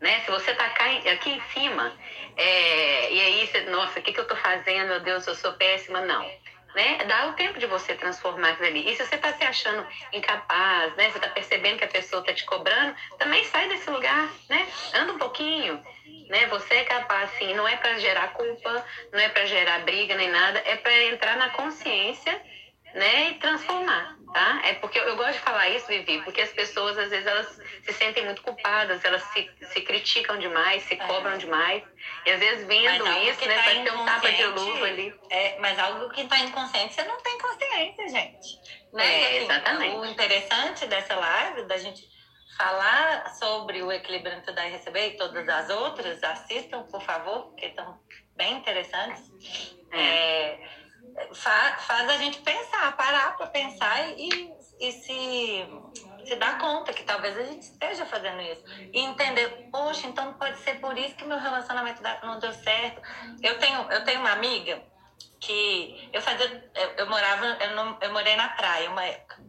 [0.01, 0.19] Né?
[0.21, 1.93] Se você está aqui em cima,
[2.35, 4.87] é, e aí você, nossa, o que, que eu estou fazendo?
[4.87, 6.01] Meu Deus, eu sou péssima.
[6.01, 6.29] Não.
[6.75, 7.03] Né?
[7.05, 8.89] Dá o tempo de você transformar aquilo ali.
[8.89, 11.09] E se você está se achando incapaz, né?
[11.11, 14.67] Você está percebendo que a pessoa está te cobrando, também sai desse lugar, né?
[14.95, 15.79] Anda um pouquinho,
[16.29, 16.47] né?
[16.47, 17.53] Você é capaz, sim.
[17.53, 20.59] Não é para gerar culpa, não é para gerar briga nem nada.
[20.65, 22.41] É para entrar na consciência,
[22.93, 23.31] né?
[23.31, 24.61] E transformar, tá?
[24.63, 27.59] É porque eu, eu gosto de falar isso, Vivi, porque as pessoas às vezes elas
[27.83, 30.97] se sentem muito culpadas, elas se, se criticam demais, se é.
[30.97, 31.83] cobram demais.
[32.25, 33.55] E às vezes vendo isso, né?
[33.55, 35.13] Tá vai ter um tapa de luva ali.
[35.29, 38.59] É, mas algo que está inconsciente, você não tem consciência, gente.
[38.93, 39.05] Né?
[39.05, 39.95] É, assim, exatamente.
[39.95, 42.13] O interessante dessa live, da gente
[42.57, 47.47] falar sobre o equilíbrio entre dar e receber e todas as outras, assistam, por favor,
[47.47, 47.99] porque estão
[48.35, 49.31] bem interessantes.
[49.91, 50.59] É,
[51.33, 55.67] faz, faz a gente pensar, parar para pensar e, e se,
[56.25, 58.63] se dar conta que talvez a gente esteja fazendo isso.
[58.91, 63.01] E entender, poxa, então pode ser por isso que meu relacionamento não deu certo.
[63.41, 64.81] Eu tenho, eu tenho uma amiga
[65.39, 69.41] que eu fazia, eu, eu morava, eu, não, eu morei na praia uma época.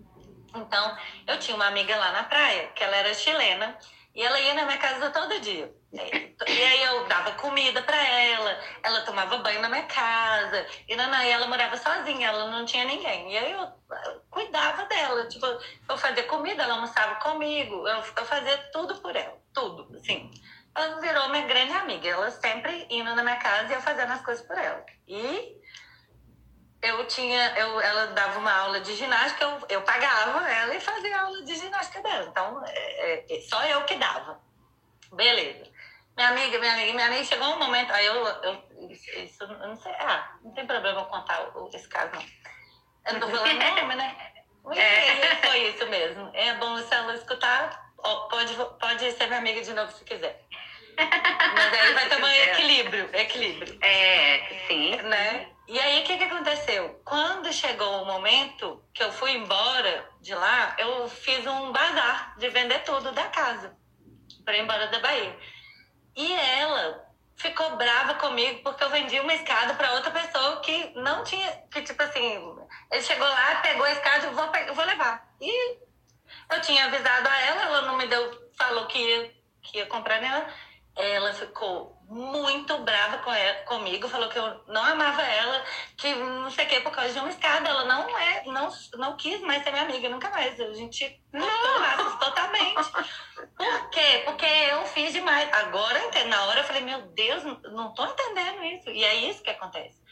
[0.57, 3.77] Então, eu tinha uma amiga lá na praia, que ela era chilena,
[4.15, 5.75] e ela ia na minha casa todo dia.
[5.93, 11.31] E aí eu dava comida para ela, ela tomava banho na minha casa, e, e
[11.31, 13.33] ela morava sozinha, ela não tinha ninguém.
[13.33, 18.27] E aí eu, eu cuidava dela, tipo, eu fazia comida, ela almoçava comigo, eu, eu
[18.27, 20.31] fazia tudo por ela, tudo, assim.
[20.77, 24.23] Ela virou minha grande amiga, ela sempre indo na minha casa e eu fazendo as
[24.23, 24.85] coisas por ela.
[25.07, 25.57] E
[26.85, 31.21] eu tinha, eu, ela dava uma aula de ginástica, eu, eu pagava ela e fazia
[31.21, 32.27] aula de ginástica dela.
[32.31, 34.41] Então, é, é, só eu que dava.
[35.13, 35.73] Beleza.
[36.17, 39.77] Minha amiga, minha amiga, minha amiga, chegou um momento, aí eu, eu isso, eu não
[39.77, 42.23] sei, ah, não tem problema eu contar esse caso, não.
[43.07, 44.17] Eu não tô falando nome, né?
[44.77, 45.47] É.
[45.47, 46.31] Foi isso mesmo.
[46.33, 47.93] É bom se ela escutar,
[48.31, 50.43] pode, pode ser minha amiga de novo se quiser.
[50.97, 53.79] Mas aí vai ter um equilíbrio, equilíbrio.
[53.83, 54.97] É, sim.
[55.03, 55.54] Né?
[55.67, 57.01] E aí, o que, que aconteceu?
[57.05, 62.51] Quando chegou o momento que eu fui embora de lá, eu fiz um bazar de
[62.51, 63.75] vender tudo da casa
[64.45, 65.39] para ir embora da Bahia.
[66.15, 71.25] E ela ficou brava comigo porque eu vendi uma escada para outra pessoa que não
[71.25, 72.57] tinha, que tipo assim,
[72.91, 75.35] ele chegou lá, pegou a escada, vou, vou levar.
[75.41, 75.79] E
[76.51, 80.21] eu tinha avisado a ela, ela não me deu, falou que ia, que ia comprar
[80.21, 80.47] nela.
[80.95, 85.65] Ela ficou muito brava com ela, comigo, falou que eu não amava ela,
[85.97, 87.69] que não sei o que, por causa de uma escada.
[87.69, 90.61] Ela não é, não, não quis mais ser minha amiga, nunca mais.
[90.61, 92.91] A gente laços totalmente.
[93.57, 94.23] Por quê?
[94.25, 95.53] Porque eu fiz demais.
[95.53, 98.91] Agora, na hora, eu falei, meu Deus, não tô entendendo isso.
[98.91, 100.03] E é isso que acontece.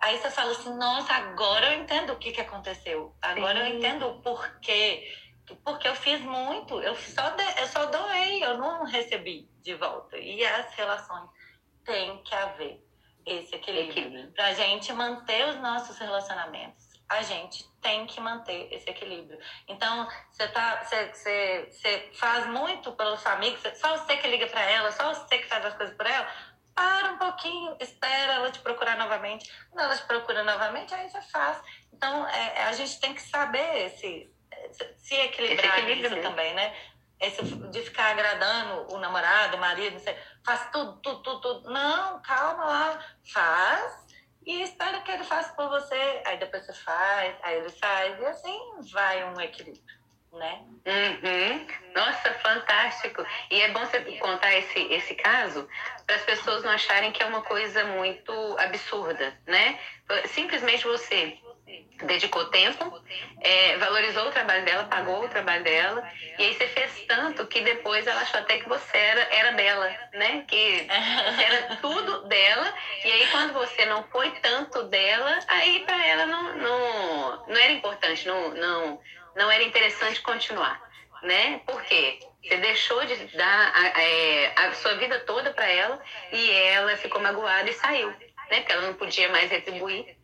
[0.00, 3.16] Aí você fala assim, nossa, agora eu entendo o que, que aconteceu.
[3.20, 3.70] Agora Sim.
[3.70, 5.08] eu entendo o porquê
[5.64, 10.18] porque eu fiz muito, eu só, de, eu só doei, eu não recebi de volta.
[10.18, 11.30] E as relações
[11.88, 12.84] têm que haver
[13.24, 14.30] esse equilíbrio.
[14.32, 19.38] Para a gente manter os nossos relacionamentos, a gente tem que manter esse equilíbrio.
[19.66, 20.82] Então, você tá,
[22.14, 25.74] faz muito pelos amigos, só você que liga para ela, só você que faz as
[25.74, 26.28] coisas por ela
[26.74, 29.50] para um pouquinho, espera ela te procurar novamente.
[29.68, 31.60] Quando ela te procura novamente, aí você faz.
[31.92, 34.30] Então, é, é a gente tem que saber se,
[34.96, 36.72] se equilibrar isso também, né?
[37.70, 41.70] De ficar agradando o namorado, o marido, você faz tudo, tudo, tudo, tudo.
[41.70, 44.06] Não, calma lá, faz
[44.46, 46.22] e espera que ele faça por você.
[46.24, 49.98] Aí depois você faz, aí ele faz, e assim vai um equilíbrio
[50.32, 50.62] né?
[50.86, 51.66] Uhum.
[51.94, 53.24] Nossa, fantástico.
[53.50, 55.68] E é bom você contar esse, esse caso
[56.06, 59.78] para as pessoas não acharem que é uma coisa muito absurda, né?
[60.26, 61.38] Simplesmente você
[62.04, 63.02] dedicou tempo,
[63.40, 67.60] é, valorizou o trabalho dela, pagou o trabalho dela, e aí você fez tanto que
[67.60, 70.44] depois ela achou até que você era, era dela, né?
[70.46, 76.26] Que era tudo dela, e aí quando você não foi tanto dela, aí para ela
[76.26, 79.00] não, não, não era importante, não, não
[79.38, 80.82] não era interessante continuar,
[81.22, 81.60] né?
[81.64, 82.18] Por quê?
[82.42, 86.02] Você deixou de dar a, a, é, a sua vida toda para ela
[86.32, 88.60] e ela ficou magoada e saiu, né?
[88.60, 90.16] Porque ela não podia mais retribuir.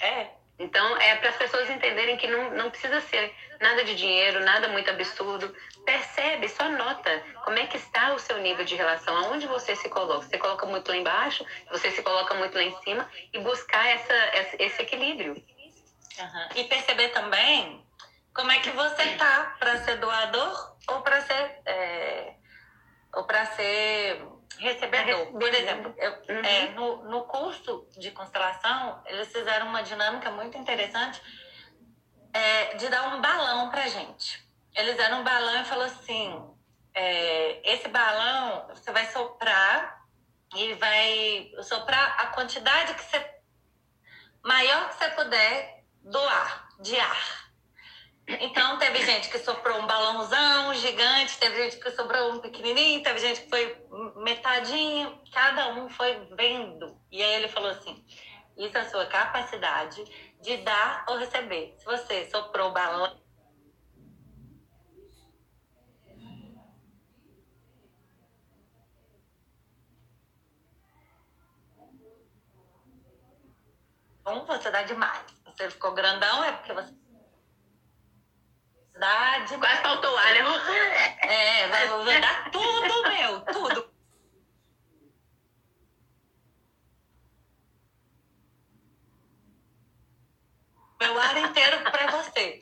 [0.00, 0.39] É.
[0.60, 4.68] Então, é para as pessoas entenderem que não, não precisa ser nada de dinheiro, nada
[4.68, 5.56] muito absurdo.
[5.86, 7.10] Percebe, só nota
[7.46, 10.26] como é que está o seu nível de relação, aonde você se coloca.
[10.26, 14.14] Você coloca muito lá embaixo, você se coloca muito lá em cima e buscar essa,
[14.58, 15.32] esse equilíbrio.
[15.32, 16.48] Uhum.
[16.56, 17.82] E perceber também
[18.34, 22.34] como é que você tá para ser doador ou para ser é,
[23.14, 24.22] ou para ser
[24.58, 25.26] recebedor.
[25.26, 26.44] Por exemplo, eu, uhum.
[26.44, 31.20] é, no, no curso de constelação, eles fizeram uma dinâmica muito interessante
[32.32, 34.44] é, de dar um balão para gente.
[34.74, 36.54] Eles deram um balão e falou assim:
[36.94, 40.00] é, esse balão você vai soprar
[40.54, 43.40] e vai soprar a quantidade que você
[44.42, 47.50] maior que você puder doar de ar.
[48.26, 53.18] Então, teve gente que soprou um balãozão gigante, teve gente que soprou um pequenininho, teve
[53.20, 53.76] gente que foi
[54.16, 57.00] metadinho, cada um foi vendo.
[57.10, 58.04] E aí ele falou assim:
[58.56, 60.02] isso é a sua capacidade
[60.40, 61.74] de dar ou receber.
[61.78, 63.20] Se você soprou balão.
[74.46, 75.24] Você dá demais.
[75.44, 76.99] Você ficou grandão, é porque você
[79.00, 80.40] Dá Quase faltou ar, né?
[81.22, 83.90] É, vai, vai dar tudo, meu, tudo.
[91.00, 92.60] Meu ar inteiro pra você.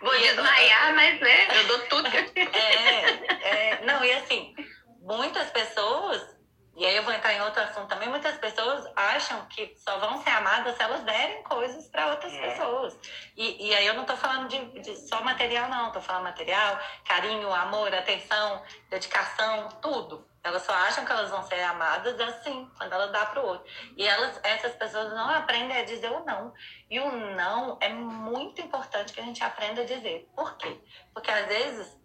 [0.00, 2.08] Vou desmaiar, mas né, eu dou tudo.
[2.54, 4.54] É, é, não, e assim,
[5.02, 6.33] muitas pessoas
[6.76, 8.08] e aí eu vou entrar em outro assunto também.
[8.08, 12.40] Muitas pessoas acham que só vão ser amadas se elas derem coisas para outras é.
[12.40, 12.98] pessoas.
[13.36, 15.86] E, e aí eu não estou falando de, de, só material, não.
[15.88, 18.60] Estou falando material, carinho, amor, atenção,
[18.90, 20.26] dedicação, tudo.
[20.42, 23.66] Elas só acham que elas vão ser amadas assim, quando ela dá para o outro.
[23.96, 26.52] E elas, essas pessoas não aprendem a dizer o não.
[26.90, 30.28] E o não é muito importante que a gente aprenda a dizer.
[30.34, 30.78] Por quê?
[31.14, 32.03] Porque às vezes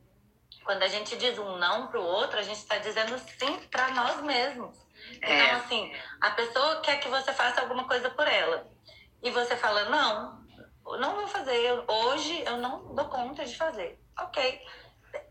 [0.63, 3.89] quando a gente diz um não para o outro, a gente está dizendo sim para
[3.89, 4.75] nós mesmos.
[5.13, 5.51] Então, é.
[5.51, 8.67] assim, a pessoa quer que você faça alguma coisa por ela.
[9.21, 10.45] E você fala, não,
[10.99, 11.83] não vou fazer.
[11.87, 13.99] Hoje eu não dou conta de fazer.
[14.17, 14.61] Ok.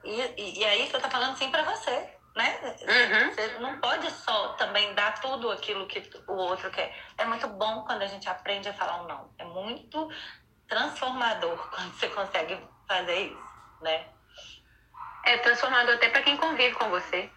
[0.05, 2.15] E, e, e aí você está falando sim para você.
[2.37, 2.77] Né?
[2.83, 3.31] Uhum.
[3.33, 6.95] Você não pode só também dar tudo aquilo que o outro quer.
[7.17, 9.31] É muito bom quando a gente aprende a falar um não.
[9.39, 10.09] É muito
[10.69, 14.07] transformador quando você consegue fazer isso, né?
[15.29, 17.31] É transformador até para quem convive com você.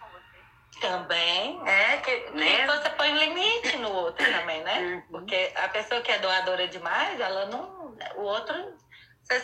[0.79, 2.65] Também, é, que, né?
[2.65, 4.79] você põe limite no outro também, né?
[4.79, 5.01] Uhum.
[5.11, 7.93] Porque a pessoa que é doadora demais, ela não.
[8.15, 8.55] O outro.
[9.23, 9.39] Você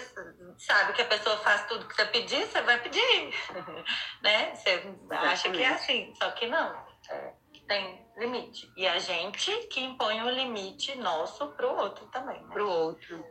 [0.57, 3.33] sabe que a pessoa faz tudo que você pedir, você vai pedir.
[4.23, 4.55] né?
[4.55, 4.81] Você
[5.12, 6.73] acha que é assim, só que não.
[7.10, 7.33] É,
[7.67, 8.71] tem limite.
[8.77, 12.41] E a gente que impõe o limite nosso pro outro também.
[12.41, 12.53] Né?
[12.53, 13.24] Pro outro.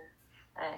[0.59, 0.77] É.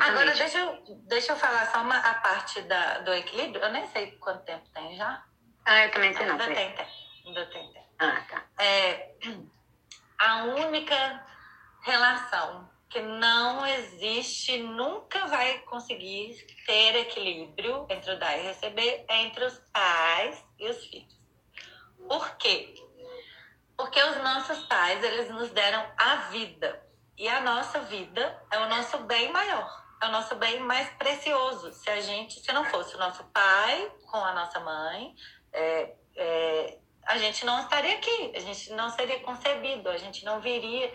[0.00, 3.62] Agora, deixa eu, deixa eu falar só uma, a parte da, do equilíbrio.
[3.62, 5.24] Eu nem sei quanto tempo tem já.
[5.64, 6.32] Ah, eu também sei não.
[6.32, 6.90] Ainda tem tempo.
[7.26, 7.86] Ainda tem tempo.
[7.98, 8.44] Ah, tá.
[8.62, 9.14] É,
[10.18, 11.26] a única
[11.82, 19.22] relação que não existe, nunca vai conseguir ter equilíbrio entre o dar e receber é
[19.22, 21.16] entre os pais e os filhos.
[22.08, 22.74] Por quê?
[23.76, 26.85] Porque os nossos pais, eles nos deram a vida.
[27.18, 31.72] E a nossa vida é o nosso bem maior, é o nosso bem mais precioso.
[31.72, 35.14] Se a gente, se não fosse o nosso pai com a nossa mãe,
[35.52, 40.40] é, é, a gente não estaria aqui, a gente não seria concebido, a gente não
[40.40, 40.92] viria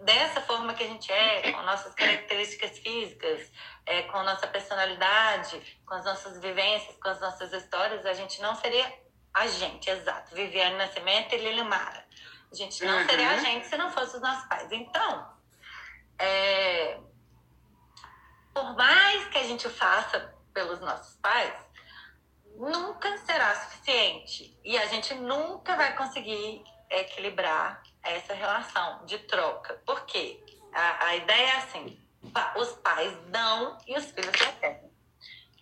[0.00, 3.50] dessa forma que a gente é, com nossas características físicas,
[3.86, 8.54] é, com nossa personalidade, com as nossas vivências, com as nossas histórias, a gente não
[8.54, 8.86] seria
[9.32, 10.34] a gente, exato.
[10.34, 12.04] Viviane Nascimento e Lili Mara.
[12.50, 13.06] A gente não uhum.
[13.08, 14.70] seria a gente se não fosse os nossos pais.
[14.72, 15.30] Então,
[16.18, 16.98] é,
[18.52, 21.54] por mais que a gente faça pelos nossos pais,
[22.56, 24.58] nunca será suficiente.
[24.64, 29.74] E a gente nunca vai conseguir equilibrar essa relação de troca.
[29.86, 30.42] Por quê?
[30.72, 31.98] A, a ideia é assim:
[32.56, 34.90] os pais dão e os filhos recebem.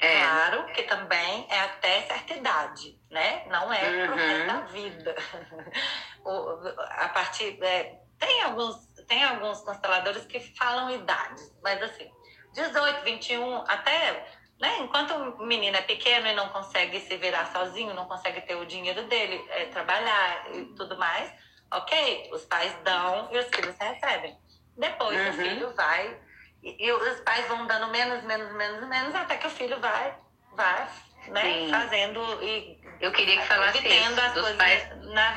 [0.00, 0.20] É.
[0.20, 3.44] Claro que também é até certa idade, né?
[3.48, 4.06] Não é uhum.
[4.06, 5.16] pro resto da vida.
[6.24, 7.62] a partir.
[7.62, 12.10] É, tem, alguns, tem alguns consteladores que falam idades, mas assim,
[12.54, 14.38] 18, 21, até.
[14.60, 14.78] Né?
[14.80, 18.66] Enquanto o menino é pequeno e não consegue se virar sozinho, não consegue ter o
[18.66, 21.32] dinheiro dele, é, trabalhar e tudo mais,
[21.72, 24.36] ok, os pais dão e os filhos recebem.
[24.76, 25.30] Depois uhum.
[25.30, 26.20] o filho vai
[26.62, 30.16] e, e, os pais vão dando menos, menos, menos, menos, até que o filho vai,
[30.52, 30.88] vai,
[31.30, 31.70] né, Sim.
[31.70, 34.88] fazendo e eu queria que falasse isso, dos pais,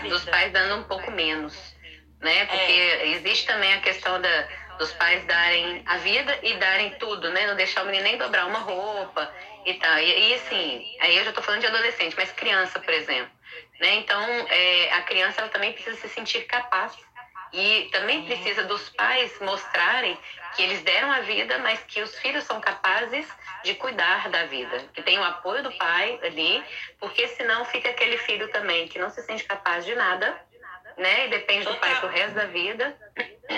[0.10, 1.76] dos pais dando um pouco menos,
[2.20, 2.46] né?
[2.46, 3.08] Porque é.
[3.10, 4.48] existe também a questão da,
[4.80, 7.46] dos pais darem a vida e darem tudo, né?
[7.46, 9.32] Não deixar o menino nem dobrar uma roupa
[9.66, 10.00] e tal.
[10.00, 13.32] E, e assim, aí eu já tô falando de adolescente, mas criança, por exemplo.
[13.80, 13.96] Né?
[13.96, 16.96] Então, é, a criança ela também precisa se sentir capaz
[17.54, 20.18] e também precisa dos pais mostrarem
[20.56, 23.28] que eles deram a vida, mas que os filhos são capazes
[23.64, 26.64] de cuidar da vida, que tem o apoio do pai ali,
[27.00, 30.40] porque senão fica aquele filho também que não se sente capaz de nada,
[30.98, 31.28] né?
[31.28, 31.74] E depende Total.
[31.74, 32.98] do pai pro resto da vida.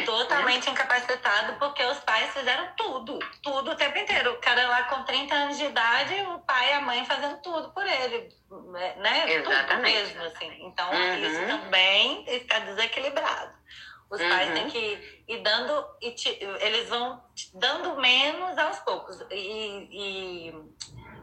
[0.06, 4.34] Totalmente incapacitado, porque os pais fizeram tudo, tudo o tempo inteiro.
[4.34, 7.72] O cara lá com 30 anos de idade, o pai e a mãe fazendo tudo
[7.72, 8.30] por ele,
[8.98, 9.34] né?
[9.34, 9.68] Exatamente.
[9.68, 10.66] Tudo mesmo, assim.
[10.66, 11.16] Então, uhum.
[11.16, 13.54] isso também está desequilibrado.
[14.10, 14.30] Os uhum.
[14.30, 16.16] pais têm que ir dando, e
[16.60, 17.24] eles vão
[17.54, 19.20] dando menos aos poucos.
[19.32, 20.54] E, e,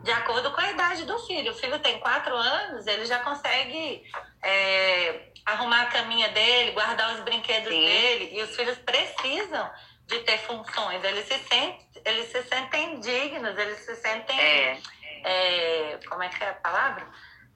[0.03, 1.53] de acordo com a idade do filho.
[1.53, 4.03] O filho tem quatro anos, ele já consegue
[4.43, 7.85] é, arrumar a caminha dele, guardar os brinquedos Sim.
[7.85, 8.31] dele.
[8.33, 9.71] E os filhos precisam
[10.07, 11.03] de ter funções.
[11.05, 14.39] Eles se sentem, eles se sentem dignos, eles se sentem.
[14.39, 14.79] É.
[15.23, 17.07] É, como é que é a palavra?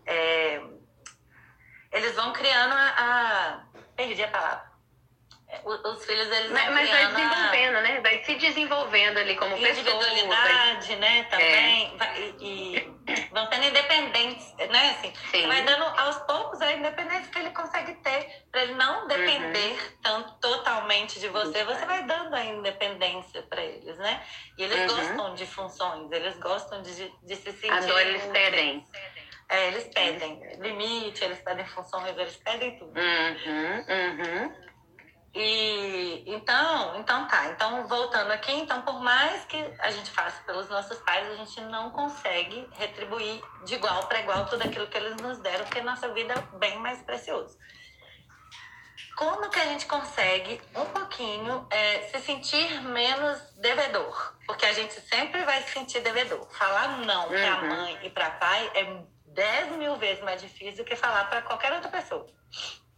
[0.04, 0.60] É,
[1.92, 3.74] eles vão criando a, a.
[3.96, 4.73] Perdi a palavra
[5.64, 8.00] os filhos eles mas, mas vai desenvolvendo, né?
[8.00, 10.98] Vai se desenvolvendo ali como individualidade, pessoa.
[10.98, 11.22] né?
[11.24, 11.96] Também é.
[11.96, 12.94] vai, e,
[13.30, 14.90] vão tendo independência, né?
[14.90, 15.46] Assim, Sim.
[15.46, 19.98] vai dando aos poucos a independência que ele consegue ter para ele não depender uhum.
[20.02, 21.64] tanto totalmente de você.
[21.64, 24.22] Você vai dando a independência para eles, né?
[24.58, 24.96] E eles uhum.
[24.96, 27.72] gostam de funções, eles gostam de, de se sentir.
[27.72, 28.84] A dor eles pedem.
[29.48, 32.98] É, eles pedem limite, eles pedem funções, eles pedem tudo.
[32.98, 34.73] Uhum, uhum.
[35.34, 37.46] E então, então tá.
[37.46, 41.60] Então, voltando aqui, então, por mais que a gente faça pelos nossos pais, a gente
[41.62, 46.08] não consegue retribuir de igual para igual tudo aquilo que eles nos deram, porque nossa
[46.12, 47.58] vida é bem mais preciosa.
[49.16, 54.34] Como que a gente consegue um pouquinho é, se sentir menos devedor?
[54.46, 56.48] Porque a gente sempre vai se sentir devedor.
[56.52, 57.28] Falar não uhum.
[57.28, 61.42] para mãe e para pai é 10 mil vezes mais difícil do que falar para
[61.42, 62.26] qualquer outra pessoa.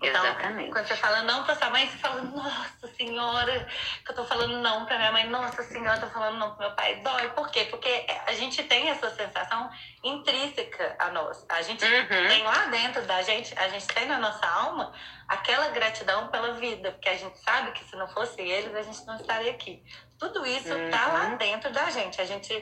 [0.02, 0.72] Então, Exatamente.
[0.72, 3.66] quando você fala não pra sua mãe, você fala, nossa senhora,
[4.04, 6.66] que eu tô falando não pra minha mãe, nossa senhora, eu tô falando não pro
[6.66, 6.96] meu pai.
[6.96, 7.28] Dói.
[7.30, 7.64] Por quê?
[7.70, 9.70] Porque a gente tem essa sensação
[10.04, 11.46] intrínseca a nós.
[11.48, 12.28] A gente uhum.
[12.28, 14.92] tem lá dentro da gente, a gente tem na nossa alma
[15.26, 19.04] aquela gratidão pela vida, porque a gente sabe que se não fosse eles, a gente
[19.06, 19.82] não estaria aqui.
[20.18, 20.90] Tudo isso uhum.
[20.90, 21.36] tá lá uhum.
[21.38, 22.20] dentro da gente.
[22.20, 22.52] A gente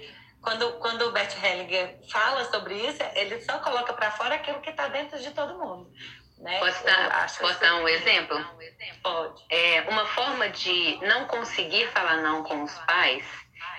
[0.41, 4.71] quando, quando o Bert Hellinger fala sobre isso, ele só coloca para fora aquilo que
[4.71, 5.91] está dentro de todo mundo.
[6.45, 6.59] Né?
[6.59, 8.39] Posso dar, posso dar um exemplo?
[9.03, 9.43] Pode.
[9.49, 13.25] É, uma forma de não conseguir falar não com os pais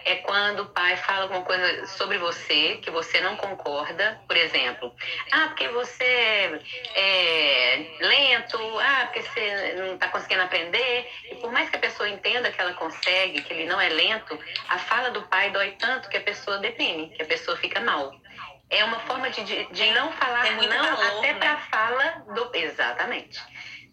[0.04, 4.92] é quando o pai fala alguma coisa sobre você que você não concorda, por exemplo,
[5.32, 6.60] ah, porque você
[6.96, 12.10] é lento, ah, porque você não está conseguindo aprender, e por mais que a pessoa
[12.10, 14.40] entenda que ela consegue, que ele não é lento,
[14.70, 18.12] a fala do pai dói tanto que a pessoa deprime, que a pessoa fica mal.
[18.70, 21.40] É uma forma de, de, de não falar não valor, até né?
[21.40, 22.50] para fala do.
[22.54, 23.40] Exatamente.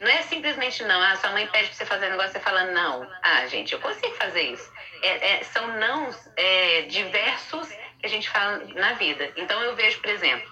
[0.01, 1.01] Não é simplesmente não.
[1.01, 3.09] Ah, sua mãe pede para você fazer um negócio, você fala não.
[3.23, 4.73] Ah, gente, eu consigo fazer isso.
[5.03, 9.33] É, é, são não é, diversos que a gente fala na vida.
[9.37, 10.51] Então eu vejo, por exemplo,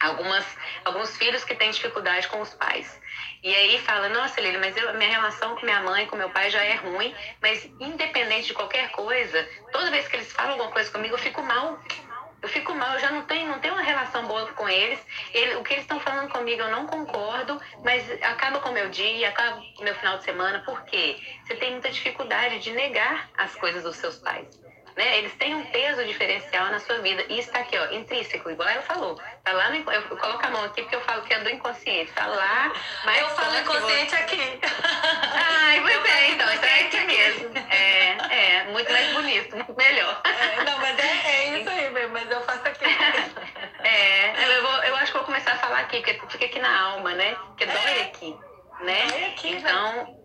[0.00, 0.44] algumas,
[0.84, 3.00] alguns filhos que têm dificuldade com os pais.
[3.42, 6.50] E aí fala, nossa, Lili, mas eu, minha relação com minha mãe, com meu pai
[6.50, 10.90] já é ruim, mas independente de qualquer coisa, toda vez que eles falam alguma coisa
[10.90, 11.78] comigo, eu fico mal.
[12.42, 15.00] Eu fico mal, eu já não tenho, não tenho uma relação boa com eles.
[15.32, 18.88] Ele, o que eles estão falando comigo eu não concordo, mas acaba com o meu
[18.90, 20.60] dia, acaba com o meu final de semana.
[20.60, 21.16] Por quê?
[21.44, 24.65] Você tem muita dificuldade de negar as coisas dos seus pais
[24.96, 25.18] né?
[25.18, 27.24] Eles têm um peso diferencial na sua vida.
[27.28, 29.20] E está aqui, ó, intrínseco, igual ela falou.
[29.44, 32.10] Tá lá no, eu coloco a mão aqui porque eu falo que é do inconsciente.
[32.12, 32.72] Tá lá,
[33.04, 33.20] mas.
[33.20, 34.16] Eu falo inconsciente você...
[34.16, 34.60] aqui.
[35.34, 37.58] Ai, muito bem, então, então é aqui mesmo.
[37.70, 40.22] É, é, muito mais bonito, muito melhor.
[40.24, 42.84] É, não, mas é, é isso aí mesmo, mas eu faço aqui.
[43.84, 46.80] É, eu, vou, eu acho que vou começar a falar aqui, porque fica aqui na
[46.92, 47.34] alma, né?
[47.34, 47.66] Porque é.
[47.66, 48.36] dói aqui.
[48.80, 49.06] Né?
[49.08, 50.16] Dói aqui, então,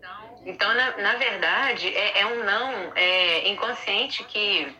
[0.44, 4.74] então, na, na verdade, é, é um não é, inconsciente que,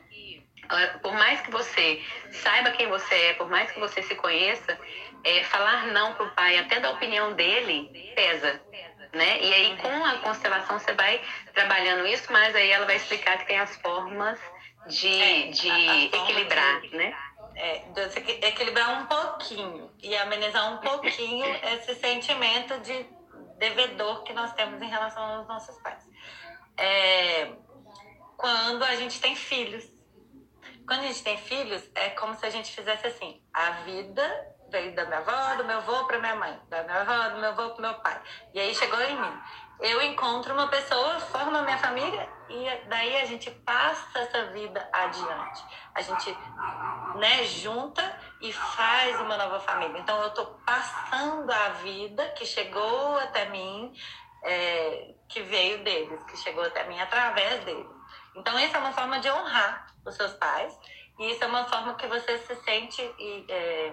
[1.01, 4.79] por mais que você saiba quem você é, por mais que você se conheça,
[5.25, 8.61] é, falar não para o pai, até da opinião dele, pesa.
[9.13, 9.43] Né?
[9.43, 11.21] E aí, com a constelação, você vai
[11.55, 14.39] trabalhando isso, mas aí ela vai explicar que tem as formas
[14.87, 17.15] de, é, de equilibrar, de, né?
[17.55, 21.45] É, de equilibrar um pouquinho e amenizar um pouquinho
[21.75, 23.07] esse sentimento de
[23.63, 26.05] devedor que nós temos em relação aos nossos pais.
[26.77, 27.53] É,
[28.37, 29.85] quando a gente tem filhos.
[30.85, 34.25] Quando a gente tem filhos, é como se a gente fizesse assim: a vida
[34.69, 37.51] veio da minha avó, do meu avô para minha mãe, da minha avó, do meu
[37.51, 38.21] avô para meu pai.
[38.53, 39.41] E aí chegou em mim.
[39.81, 44.89] Eu encontro uma pessoa, formo a minha família e daí a gente passa essa vida
[44.93, 45.64] adiante.
[45.95, 46.37] A gente,
[47.16, 49.99] né, junta e faz uma nova família.
[49.99, 53.93] Então eu estou passando a vida que chegou até mim,
[54.45, 57.91] é, que veio deles, que chegou até mim através deles.
[58.37, 60.79] Então isso é uma forma de honrar os seus pais
[61.18, 63.03] e isso é uma forma que você se sente
[63.49, 63.93] é,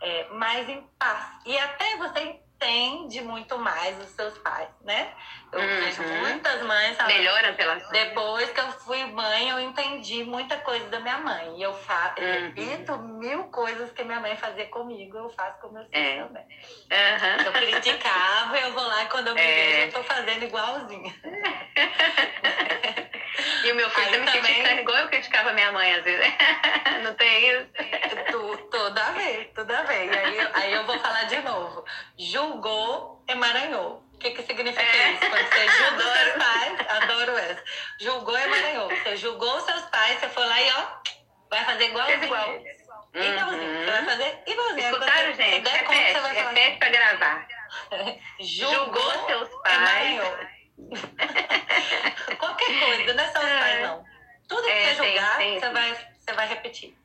[0.00, 1.32] é, mais em paz.
[1.46, 5.12] E até você entende muito mais os seus pais, né?
[5.50, 5.66] Eu uhum.
[5.66, 7.90] vejo muitas mães falando, Melhora a relação.
[7.90, 11.58] Depois que eu fui mãe, eu entendi muita coisa da minha mãe.
[11.58, 12.24] E eu fa uhum.
[12.24, 16.22] repito mil coisas que minha mãe fazia comigo, eu faço com meus filhos é.
[16.22, 16.44] também.
[16.44, 17.44] Uhum.
[17.46, 19.44] Eu criticava, eu vou lá e quando eu me é.
[19.46, 21.12] vejo, eu tô fazendo igualzinho.
[23.64, 26.26] E o meu filho também, também critica igual eu criticava minha mãe, às vezes.
[27.02, 27.68] Não tem isso?
[28.30, 30.10] Tu, toda vez, toda vez.
[30.10, 31.84] Aí, aí eu vou falar de novo.
[32.18, 34.02] Julgou, emaranhou.
[34.14, 35.12] O que, que significa é.
[35.12, 35.30] isso?
[35.30, 36.14] Quando você julga adoro.
[36.14, 37.64] seus pais, adoro essa.
[38.00, 38.88] Julgou, emaranhou.
[38.88, 40.86] Você julgou seus pais, você foi lá e ó,
[41.50, 42.24] vai fazer igualzinho.
[42.24, 42.62] igual.
[43.14, 43.62] Igualzinho.
[43.62, 43.84] Uhum.
[43.84, 44.86] Você vai fazer igualzinho.
[44.86, 45.68] Escutaram, gente?
[45.68, 47.46] Repete, repete pra gravar.
[48.40, 49.76] Julgou, julgou seus pais.
[49.76, 50.61] Emaranhou.
[52.38, 53.86] Qualquer coisa, não é só os pais, é.
[53.86, 54.04] não.
[54.48, 55.60] Tudo que é, você jogar, sim, sim.
[55.60, 56.96] Você, vai, você vai repetir.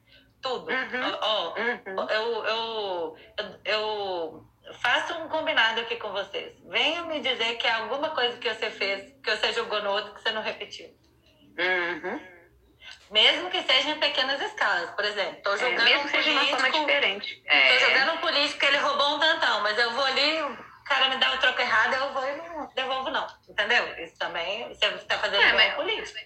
[0.42, 0.72] Tudo.
[0.72, 1.18] Uhum.
[1.22, 2.10] Ó, uhum.
[2.10, 3.18] eu, eu,
[3.66, 6.54] eu, eu faço um combinado aqui com vocês.
[6.66, 10.14] Venham me dizer que é alguma coisa que você fez, que você jogou no outro,
[10.14, 10.88] que você não repetiu.
[11.58, 12.38] Uhum.
[13.12, 14.90] Mesmo que seja em pequenas escalas.
[14.92, 16.24] Por exemplo, tô é, jogando é, mesmo um político.
[16.24, 17.44] Seja uma forma diferente.
[17.46, 17.74] É.
[17.74, 20.58] Tô jogando um político que ele roubou um tantão, mas eu vou ali
[20.88, 23.28] cara me dá o troco errado, eu vou e não devolvo, não.
[23.48, 24.04] Entendeu?
[24.04, 26.20] Isso também, você está fazendo é, mas político.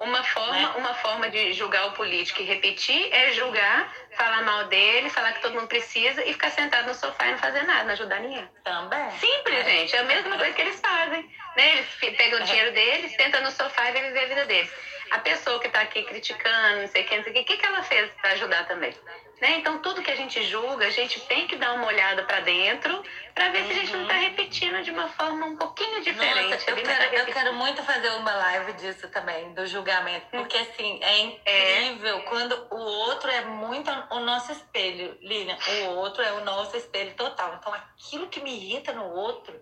[0.00, 0.72] Uma forma, né?
[0.76, 5.42] uma forma de julgar o político e repetir é julgar, falar mal dele, falar que
[5.42, 8.48] todo mundo precisa e ficar sentado no sofá e não fazer nada, não ajudar ninguém.
[8.64, 9.10] Também.
[9.18, 9.64] Simples, é.
[9.64, 9.94] gente.
[9.94, 11.22] É a mesma coisa que eles fazem.
[11.54, 11.72] Né?
[11.72, 14.72] Eles pegam o dinheiro deles, sentam no sofá e vão viver a vida deles.
[15.10, 17.66] A pessoa que está aqui criticando, não sei quem, não sei o que, o que
[17.66, 18.94] ela fez para ajudar também?
[19.40, 19.58] Né?
[19.58, 23.02] Então, tudo que a gente julga, a gente tem que dar uma olhada para dentro
[23.34, 23.66] para ver uhum.
[23.66, 24.20] se a gente não está uhum.
[24.20, 26.50] repetindo de uma forma um pouquinho diferente.
[26.50, 31.00] Nossa, eu, quero, eu quero muito fazer uma live disso também, do julgamento, porque assim,
[31.02, 32.22] é incrível é.
[32.22, 35.56] quando o outro é muito o nosso espelho, Lilian.
[35.88, 37.56] O outro é o nosso espelho total.
[37.58, 39.58] Então, aquilo que me irrita no outro,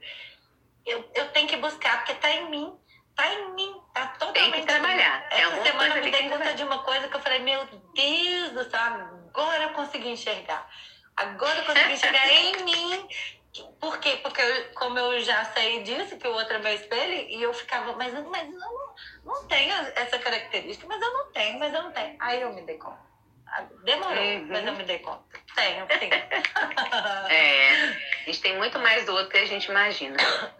[0.84, 2.76] eu, eu tenho que buscar, porque está em mim
[3.18, 4.52] tá em mim, tá totalmente.
[4.52, 5.26] Tem que trabalhar.
[5.30, 8.50] Essa é semana eu me dei conta de uma coisa que eu falei, meu Deus
[8.52, 10.68] do céu, agora eu consegui enxergar.
[11.16, 13.08] Agora eu consegui enxergar em mim.
[13.80, 14.20] Por quê?
[14.22, 17.52] Porque, eu, como eu já sei disso, que o outro é meu espelho, e eu
[17.52, 18.94] ficava, mas, mas eu não,
[19.24, 22.16] não tenho essa característica, mas eu não tenho, mas eu não tenho.
[22.20, 23.08] Aí eu me dei conta.
[23.82, 24.46] Demorou, uhum.
[24.48, 25.24] mas eu me dei conta.
[25.54, 26.10] Tenho, sim.
[27.32, 30.16] é, a gente tem muito mais do outro que a gente imagina.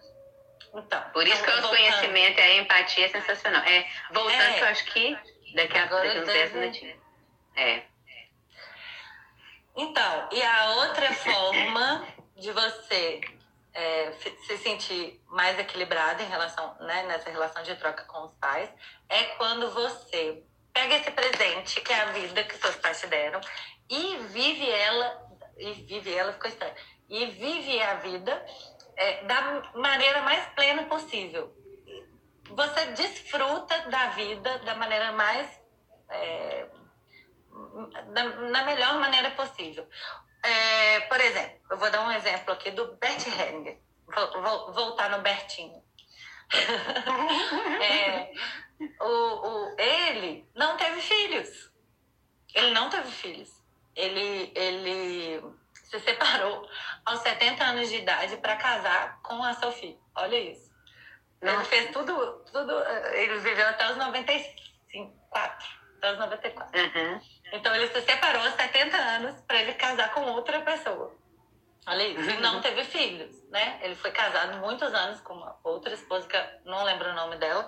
[0.78, 3.62] Então, Por isso que o autoconhecimento e a empatia é sensacional.
[3.62, 4.52] É, voltando, é.
[4.54, 5.18] que eu acho que
[5.54, 6.96] daqui a pouco, uns 10 minutinhos.
[7.56, 7.82] É.
[9.76, 12.06] Então, e a outra forma
[12.36, 13.20] de você
[13.74, 14.12] é,
[14.46, 18.68] se sentir mais equilibrado em relação, né, nessa relação de troca com os pais,
[19.08, 23.40] é quando você pega esse presente, que é a vida que seus pais te deram,
[23.88, 26.74] e vive ela e vive, ela ficou estranha.
[27.08, 28.46] E vive a vida
[28.98, 31.54] é, da maneira mais plena possível.
[32.50, 35.48] Você desfruta da vida da maneira mais.
[36.10, 36.66] É,
[38.12, 39.88] da, na melhor maneira possível.
[40.42, 43.78] É, por exemplo, eu vou dar um exemplo aqui do Bert Hellinger.
[44.06, 45.82] Vou, vou voltar no Bertinho.
[47.82, 48.32] é,
[49.00, 51.70] o, o, ele não teve filhos.
[52.54, 53.50] Ele não teve filhos.
[53.94, 55.42] Ele, ele
[55.88, 56.68] se separou
[57.04, 59.98] aos 70 anos de idade para casar com a Sophie.
[60.14, 60.68] Olha isso.
[61.40, 61.56] Nossa.
[61.56, 62.72] Ele fez tudo, tudo.
[63.14, 65.68] Ele viveu até os 94.
[65.96, 66.80] Até os 94.
[66.80, 67.20] Uhum.
[67.52, 71.16] Então ele se separou aos 70 anos para ele casar com outra pessoa.
[71.86, 72.30] Olha isso.
[72.30, 72.40] Uhum.
[72.40, 73.78] Não teve filhos, né?
[73.82, 77.36] Ele foi casado muitos anos com uma outra esposa, que eu não lembro o nome
[77.36, 77.66] dela.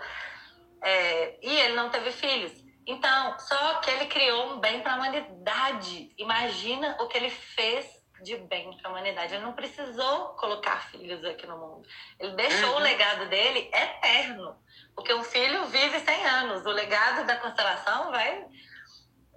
[0.82, 2.52] É, e ele não teve filhos.
[2.86, 6.12] Então, só que ele criou um bem para a humanidade.
[6.18, 9.34] Imagina o que ele fez de bem para a humanidade.
[9.34, 11.88] Ele não precisou colocar filhos aqui no mundo.
[12.18, 12.76] Ele deixou uhum.
[12.76, 14.56] o legado dele eterno.
[14.94, 16.66] Porque um filho vive 100 anos.
[16.66, 18.46] O legado da constelação vai,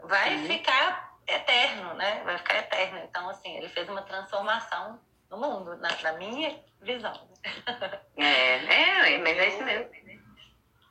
[0.03, 0.47] vai uhum.
[0.47, 2.21] ficar eterno, né?
[2.23, 2.99] Vai ficar eterno.
[2.99, 7.29] Então, assim, ele fez uma transformação no mundo, na, na minha visão.
[8.15, 9.89] É, é, mas é isso mesmo.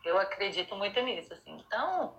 [0.04, 1.56] Eu acredito muito nisso, assim.
[1.64, 2.18] Então,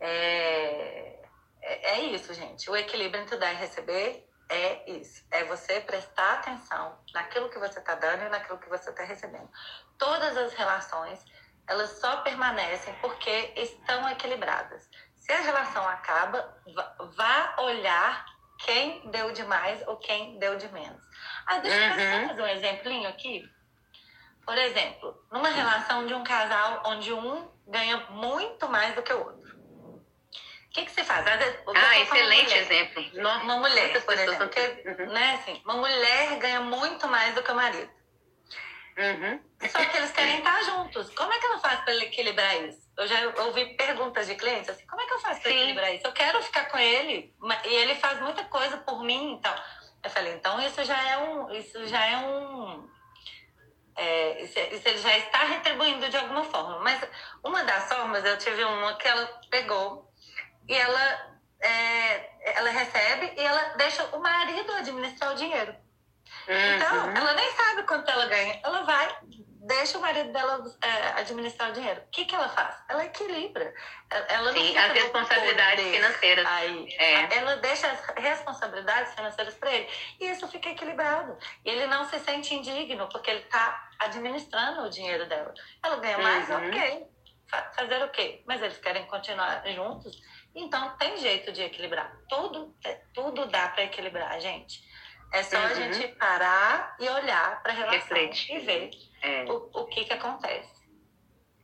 [0.00, 1.16] é,
[1.62, 2.68] é, é isso, gente.
[2.68, 5.24] O equilíbrio entre dar e receber é isso.
[5.30, 9.48] É você prestar atenção naquilo que você está dando e naquilo que você está recebendo.
[9.98, 11.24] Todas as relações,
[11.66, 14.88] elas só permanecem porque estão equilibradas.
[15.16, 16.56] Se a relação acaba,
[17.16, 18.24] vá olhar
[18.58, 21.02] quem deu de mais ou quem deu de menos.
[21.46, 22.28] Ah, deixa eu uhum.
[22.28, 23.42] fazer um exemplinho aqui.
[24.44, 29.18] Por exemplo, numa relação de um casal onde um ganha muito mais do que o
[29.18, 29.45] outro
[30.76, 31.26] que, que você faz?
[31.26, 33.02] ah, excelente exemplo.
[33.14, 35.12] Uma mulher, por exemplo, que, uhum.
[35.12, 37.90] né, assim, uma mulher ganha muito mais do que o marido.
[38.98, 39.40] Uhum.
[39.68, 41.10] Só que eles querem estar juntos.
[41.14, 42.78] Como é que eu faço para equilibrar isso?
[42.96, 46.06] Eu já ouvi perguntas de clientes assim: como é que eu faço para equilibrar isso?
[46.06, 49.54] Eu quero ficar com ele e ele faz muita coisa por mim, então.
[50.02, 52.88] Eu falei: então isso já é um, isso já é um,
[53.96, 56.80] é, isso, isso ele já está retribuindo de alguma forma.
[56.80, 56.98] Mas
[57.44, 60.05] uma das formas eu tive uma que ela pegou
[60.68, 65.74] e ela, é, ela recebe e ela deixa o marido administrar o dinheiro.
[66.48, 67.16] Então, uhum.
[67.16, 68.60] ela nem sabe quanto ela ganha.
[68.62, 69.16] Ela vai,
[69.66, 72.00] deixa o marido dela é, administrar o dinheiro.
[72.00, 72.76] O que, que ela faz?
[72.88, 73.74] Ela equilibra.
[74.28, 76.46] Ela não Sim, as responsabilidades financeiras.
[76.46, 77.36] Aí, é.
[77.36, 79.88] Ela deixa as responsabilidades financeiras para ele.
[80.20, 81.36] E isso fica equilibrado.
[81.64, 85.52] E ele não se sente indigno, porque ele está administrando o dinheiro dela.
[85.82, 86.68] Ela ganha mais, uhum.
[86.68, 87.06] ok.
[87.74, 88.42] Fazer o quê?
[88.46, 90.20] Mas eles querem continuar juntos
[90.56, 92.16] então, tem jeito de equilibrar.
[92.28, 94.82] Tudo, é, tudo dá para equilibrar, gente.
[95.32, 95.66] É só uhum.
[95.66, 98.52] a gente parar e olhar para a relação Reflete.
[98.52, 98.90] e ver
[99.22, 99.44] é.
[99.44, 100.76] o, o que, que acontece.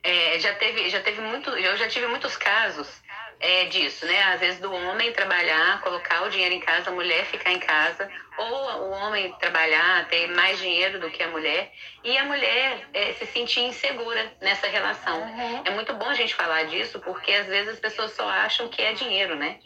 [0.03, 3.01] É, já teve, já teve muito, eu já tive muitos casos
[3.39, 4.23] é, disso, né?
[4.33, 8.09] Às vezes do homem trabalhar, colocar o dinheiro em casa, a mulher ficar em casa,
[8.37, 11.71] ou o homem trabalhar, ter mais dinheiro do que a mulher,
[12.03, 15.21] e a mulher é, se sentir insegura nessa relação.
[15.21, 15.61] Uhum.
[15.65, 18.81] É muito bom a gente falar disso, porque às vezes as pessoas só acham que
[18.81, 19.59] é dinheiro, né?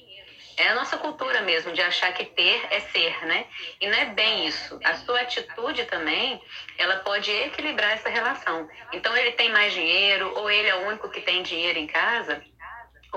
[0.58, 3.46] É a nossa cultura mesmo, de achar que ter é ser, né?
[3.80, 4.80] E não é bem isso.
[4.84, 6.42] A sua atitude também,
[6.80, 8.68] ela pode equilibrar essa relação.
[8.92, 12.44] Então, ele tem mais dinheiro, ou ele é o único que tem dinheiro em casa,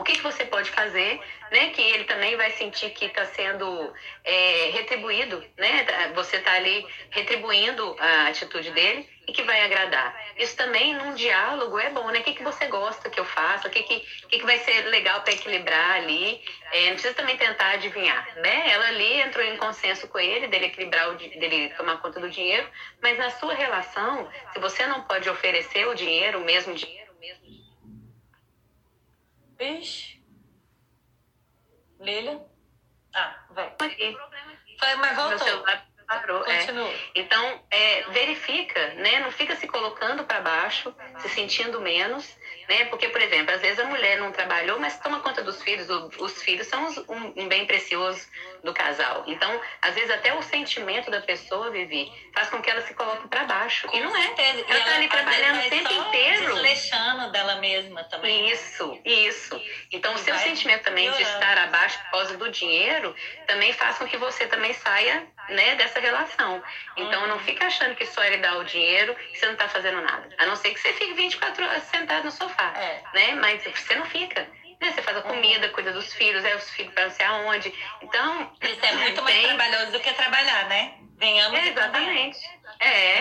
[0.00, 1.20] o que, que você pode fazer,
[1.52, 1.70] né?
[1.70, 3.92] Que ele também vai sentir que está sendo
[4.24, 5.86] é, retribuído, né?
[6.14, 10.18] Você está ali retribuindo a atitude dele e que vai agradar.
[10.38, 12.20] Isso também num diálogo é bom, né?
[12.20, 13.68] O que, que você gosta que eu faça?
[13.68, 16.42] O que, que, que, que vai ser legal para equilibrar ali?
[16.72, 18.70] É, não precisa também tentar adivinhar, né?
[18.70, 22.66] Ela ali entrou em consenso com ele, dele equilibrar, o, dele tomar conta do dinheiro,
[23.02, 27.20] mas na sua relação, se você não pode oferecer o dinheiro, o mesmo dinheiro, o
[27.20, 27.59] mesmo dinheiro,
[29.60, 30.18] Vixe.
[32.00, 32.40] Lilia?
[33.14, 33.76] Ah, vai.
[33.78, 35.28] Foi, mas voltou.
[35.28, 36.44] Meu celular parou.
[36.46, 36.66] É.
[37.14, 39.20] Então, é, verifica, né?
[39.20, 42.36] Não fica se colocando para baixo, se sentindo menos
[42.70, 42.84] né?
[42.84, 45.88] Porque, por exemplo, às vezes a mulher não trabalhou, mas toma conta dos filhos.
[46.18, 48.24] Os filhos são um, bem precioso
[48.62, 49.24] do casal.
[49.26, 53.26] Então, às vezes até o sentimento da pessoa, Vivi, faz com que ela se coloque
[53.26, 53.88] para baixo.
[53.92, 54.34] e não é.
[54.68, 56.54] Ela está ali trabalhando o tempo inteiro.
[56.54, 58.48] Desleixando dela mesma também.
[58.50, 59.60] Isso, isso.
[59.90, 63.14] Então, o seu sentimento também de estar abaixo por causa do dinheiro
[63.48, 66.62] também faz com que você também saia né, dessa relação.
[66.96, 70.00] Então, não fica achando que só ele dá o dinheiro e você não está fazendo
[70.00, 70.28] nada.
[70.38, 73.02] A não ser que você fique 24 horas sentado no sofá, é.
[73.14, 73.34] né?
[73.34, 74.48] Mas você não fica.
[74.80, 74.90] Né?
[74.92, 77.74] Você faz a comida, cuida dos filhos, é os filhos para não sei aonde.
[78.02, 78.52] Então.
[78.62, 80.94] Isso é muito mais trabalhoso do que trabalhar, né?
[81.18, 82.38] Venhamos é, Exatamente.
[82.80, 83.20] É.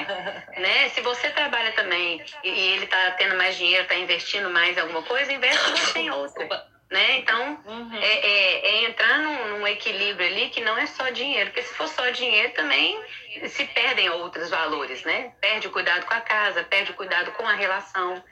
[0.57, 0.89] né?
[0.89, 4.79] Se você trabalha também e, e ele está tendo mais dinheiro, está investindo mais em
[4.79, 6.69] alguma coisa, investe você em outra.
[6.89, 7.19] Né?
[7.19, 7.97] Então, uhum.
[8.01, 11.73] é, é, é, entrar num, num, equilíbrio ali que não é só dinheiro, porque se
[11.73, 12.99] for só dinheiro também
[13.47, 15.33] se perdem outros valores, né?
[15.39, 18.23] Perde o cuidado com a casa, perde o cuidado com a relação,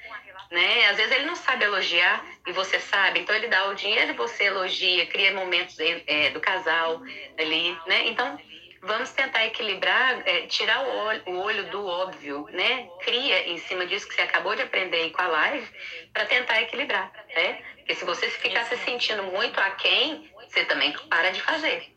[0.51, 0.87] né?
[0.89, 4.15] Às vezes ele não sabe elogiar e você sabe, então ele dá o dinheiro e
[4.15, 7.01] você elogia, cria momentos é, do casal
[7.37, 8.07] ali, né?
[8.07, 8.39] Então,
[8.81, 12.87] vamos tentar equilibrar, é, tirar o olho, o olho, do óbvio, né?
[13.03, 15.67] Cria em cima disso que você acabou de aprender aí com a live,
[16.13, 17.61] para tentar equilibrar, né?
[17.77, 21.95] Porque se você ficar se sentindo muito aquém, você também para de fazer.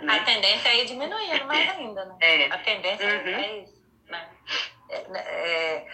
[0.00, 0.14] Né?
[0.14, 2.16] A tendência é ir diminuindo mais ainda, né?
[2.20, 2.46] É.
[2.52, 3.28] A tendência uhum.
[3.28, 4.28] é isso, né?
[4.90, 5.86] É, né, é,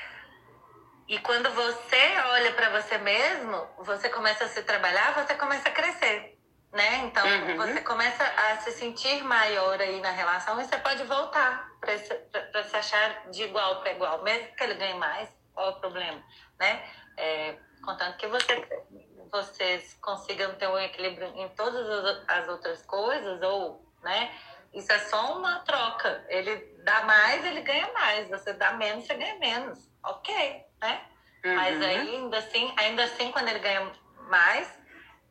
[1.08, 5.72] e quando você olha para você mesmo, você começa a se trabalhar, você começa a
[5.72, 6.40] crescer
[6.72, 6.98] né?
[6.98, 7.56] Então uhum.
[7.56, 12.76] você começa a se sentir maior aí na relação e você pode voltar para se
[12.76, 16.22] achar de igual para igual, mesmo que ele ganhe mais, qual é o problema,
[16.58, 16.84] né?
[17.16, 18.84] É, contanto que você,
[19.30, 21.86] vocês consigam ter um equilíbrio em todas
[22.28, 24.34] as outras coisas, ou, né?
[24.72, 26.24] Isso é só uma troca.
[26.28, 28.28] Ele dá mais, ele ganha mais.
[28.28, 29.90] Você dá menos, você ganha menos.
[30.04, 31.02] Ok, né?
[31.44, 31.54] Uhum.
[31.54, 33.90] Mas ainda assim, ainda assim, quando ele ganha
[34.28, 34.72] mais,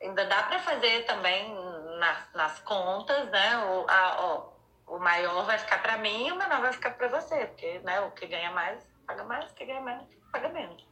[0.02, 1.56] ainda dá para fazer também
[2.00, 3.58] nas, nas contas, né?
[3.58, 4.50] O, a, ó,
[4.88, 8.02] o maior vai ficar para mim e o menor vai ficar para você, porque né,
[8.02, 10.89] o que ganha mais paga mais, o que ganha menos paga menos.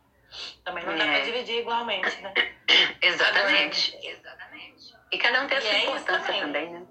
[0.64, 0.98] Também não é.
[0.98, 2.34] dá para dividir igualmente, né?
[3.02, 3.98] Exatamente.
[4.02, 4.94] Exatamente.
[5.12, 6.42] E cada um tem a sua é importância também.
[6.42, 6.88] também, né?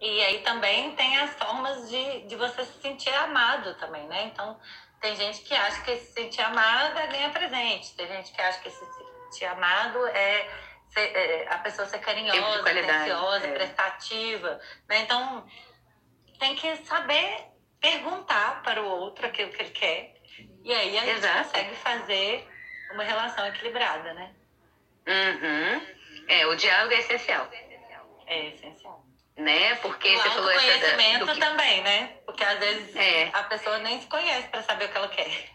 [0.00, 4.24] E aí também tem as formas de, de você se sentir amado também, né?
[4.24, 4.58] Então,
[5.00, 7.94] tem gente que acha que se sentir amado é ganhar presente.
[7.94, 10.48] Tem gente que acha que se sentir amado é
[10.88, 13.52] ser, é, a pessoa ser carinhosa, atenciosa, é.
[13.52, 14.60] prestativa.
[14.88, 15.00] Né?
[15.00, 15.46] Então,
[16.38, 17.46] tem que saber
[17.78, 20.19] perguntar para o outro aquilo que ele quer.
[20.64, 21.44] E aí a gente Exato.
[21.44, 22.48] consegue fazer
[22.92, 24.30] uma relação equilibrada, né?
[25.06, 25.86] Uhum.
[26.28, 27.48] É, o diálogo é essencial.
[28.26, 29.04] É essencial.
[29.36, 29.74] Né?
[29.76, 31.40] Porque o você falou essa conhecimento que...
[31.40, 32.16] também, né?
[32.26, 33.30] Porque às vezes é.
[33.32, 35.50] a pessoa nem se conhece para saber o que ela quer.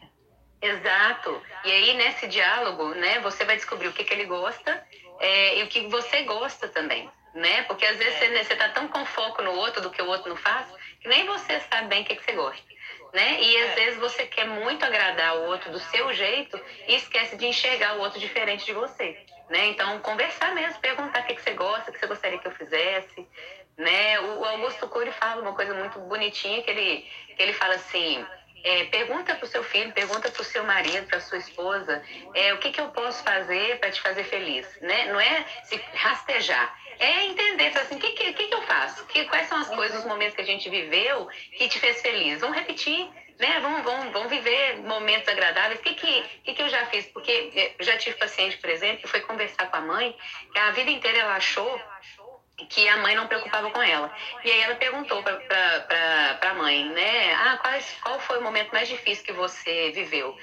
[0.61, 1.41] Exato.
[1.63, 4.83] E aí, nesse diálogo, né, você vai descobrir o que, que ele gosta
[5.19, 7.63] é, e o que você gosta também, né?
[7.63, 10.37] Porque às vezes você, está tão com foco no outro do que o outro não
[10.37, 10.65] faz,
[10.99, 12.74] que nem você sabe bem o que, que você gosta.
[13.13, 13.41] Né?
[13.41, 13.75] E às é.
[13.75, 17.99] vezes você quer muito agradar o outro do seu jeito e esquece de enxergar o
[17.99, 19.17] outro diferente de você.
[19.49, 19.67] Né?
[19.67, 22.51] Então, conversar mesmo, perguntar o que, que você gosta, o que você gostaria que eu
[22.51, 23.27] fizesse.
[23.77, 24.19] Né?
[24.19, 28.25] O Augusto Cury fala uma coisa muito bonitinha, que ele, que ele fala assim,
[28.65, 32.01] é, pergunta para o seu filho, pergunta para o seu marido, para sua esposa,
[32.33, 35.05] é, o que, que eu posso fazer para te fazer feliz, né?
[35.05, 39.05] Não é se rastejar, é entender, assim, o que, que, que, eu faço?
[39.07, 41.27] Que, quais são as coisas, os momentos que a gente viveu
[41.57, 42.39] que te fez feliz?
[42.39, 43.59] Vamos repetir, né?
[43.59, 45.79] Vamos, vamos, vamos viver momentos agradáveis.
[45.79, 47.05] O que, que, que, que eu já fiz?
[47.07, 50.15] Porque é, eu já tive paciente, por exemplo, que foi conversar com a mãe,
[50.51, 51.81] que a vida inteira ela achou
[52.69, 54.13] que a mãe não preocupava com ela.
[54.43, 57.33] E aí ela perguntou para a mãe, né?
[57.33, 60.37] Ah, quais, qual foi o momento mais difícil que você viveu?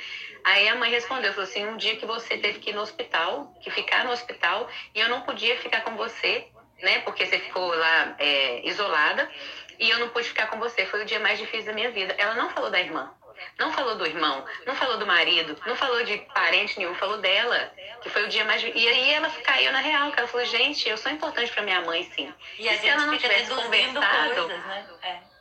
[0.44, 3.54] Aí a mãe respondeu, falou assim, um dia que você teve que ir no hospital,
[3.62, 6.48] que ficar no hospital, e eu não podia ficar com você,
[6.80, 7.00] né?
[7.00, 9.30] Porque você ficou lá é, isolada,
[9.78, 10.84] e eu não pude ficar com você.
[10.86, 12.14] Foi o dia mais difícil da minha vida.
[12.18, 13.12] Ela não falou da irmã.
[13.58, 17.72] Não falou do irmão, não falou do marido, não falou de parente nenhum, falou dela,
[18.00, 18.62] que foi o dia mais.
[18.62, 21.80] E aí ela caiu na real, que ela falou: gente, eu sou importante para minha
[21.80, 22.32] mãe, sim.
[22.58, 24.34] E, e se ela não tivesse conversado.
[24.34, 24.86] Coisas, né?
[25.02, 25.31] é.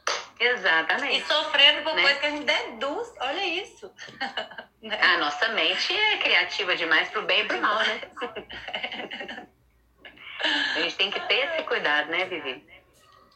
[0.42, 1.20] Exatamente.
[1.20, 2.02] E sofrendo por né?
[2.02, 3.14] coisas que a gente deduz.
[3.20, 3.94] Olha isso.
[4.82, 5.00] né?
[5.00, 8.02] A nossa mente é criativa demais pro bem e pro mal, né?
[10.76, 12.66] a gente tem que ter esse cuidado, né, Vivi?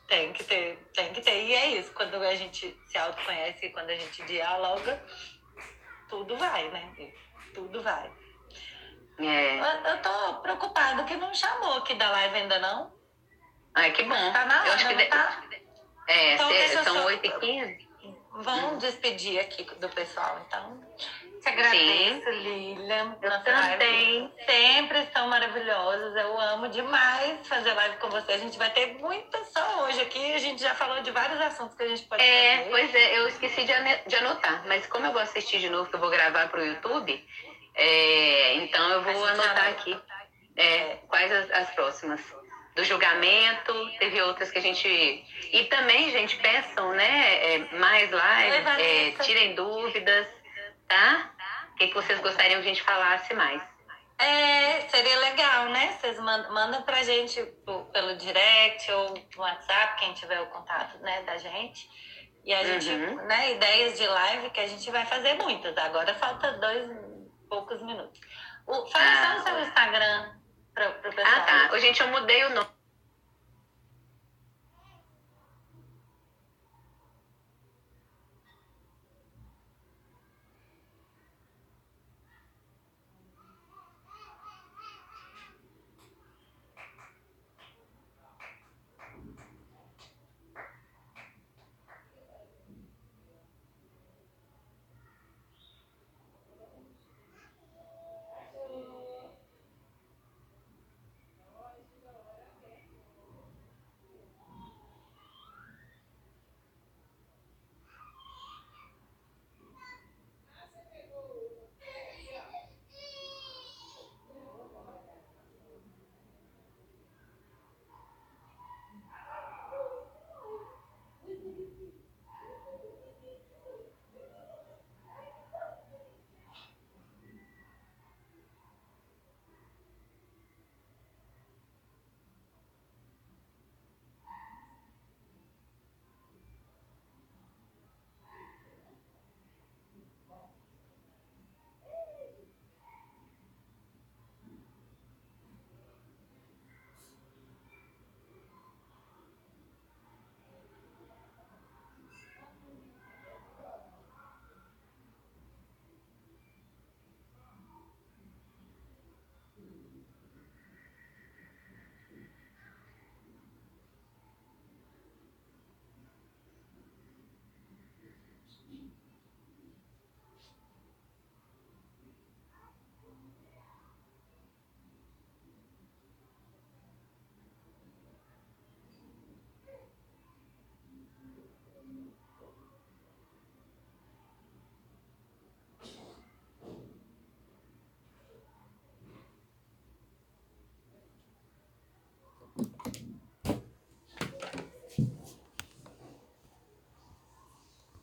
[0.08, 1.46] Tem que ter, tem que ter.
[1.46, 5.04] E é isso, quando a gente se autoconhece, quando a gente dialoga,
[6.10, 7.12] tudo vai, né?
[7.54, 8.12] Tudo vai.
[9.20, 9.60] É.
[9.60, 12.94] Eu, eu tô preocupada que não chamou aqui da live ainda não.
[13.76, 14.32] Ai, que bom.
[14.32, 15.44] Tá na hora, eu acho que tá?
[16.08, 17.88] É, então, são 8h15.
[18.38, 20.80] Vamos despedir aqui do pessoal, então.
[21.42, 23.16] Te agradeço, Lilian.
[23.22, 24.34] Eu também.
[24.46, 26.16] Sempre são maravilhosos.
[26.16, 28.34] Eu amo demais fazer live com você.
[28.34, 30.34] A gente vai ter muita só hoje aqui.
[30.34, 32.70] A gente já falou de vários assuntos que a gente pode é, fazer.
[32.72, 34.64] Pois é, eu esqueci de anotar.
[34.68, 37.24] Mas como eu vou assistir de novo, que eu vou gravar para o YouTube,
[37.76, 39.96] é, então eu vou anotar aqui
[40.58, 42.22] é, quais as, as próximas
[42.76, 44.88] do julgamento, teve outras que a gente.
[44.88, 47.56] E também, gente, peçam, né?
[47.56, 50.28] É, mais lives, é, tirem dúvidas,
[50.88, 51.32] tá?
[51.72, 53.62] O que, que vocês gostariam que a gente falasse mais?
[54.18, 55.98] É, seria legal, né?
[56.00, 57.42] Vocês mandam, mandam pra gente
[57.92, 61.90] pelo direct ou no WhatsApp, quem tiver o contato né, da gente.
[62.44, 63.16] E a gente, uhum.
[63.26, 65.76] né, ideias de live que a gente vai fazer muitas.
[65.78, 66.90] Agora falta dois
[67.50, 68.20] poucos minutos.
[68.68, 70.36] O, fala ah, só no seu Instagram
[71.02, 71.26] pessoal.
[71.26, 71.80] Ah, tá.
[71.80, 72.75] Gente, eu mudei o nome.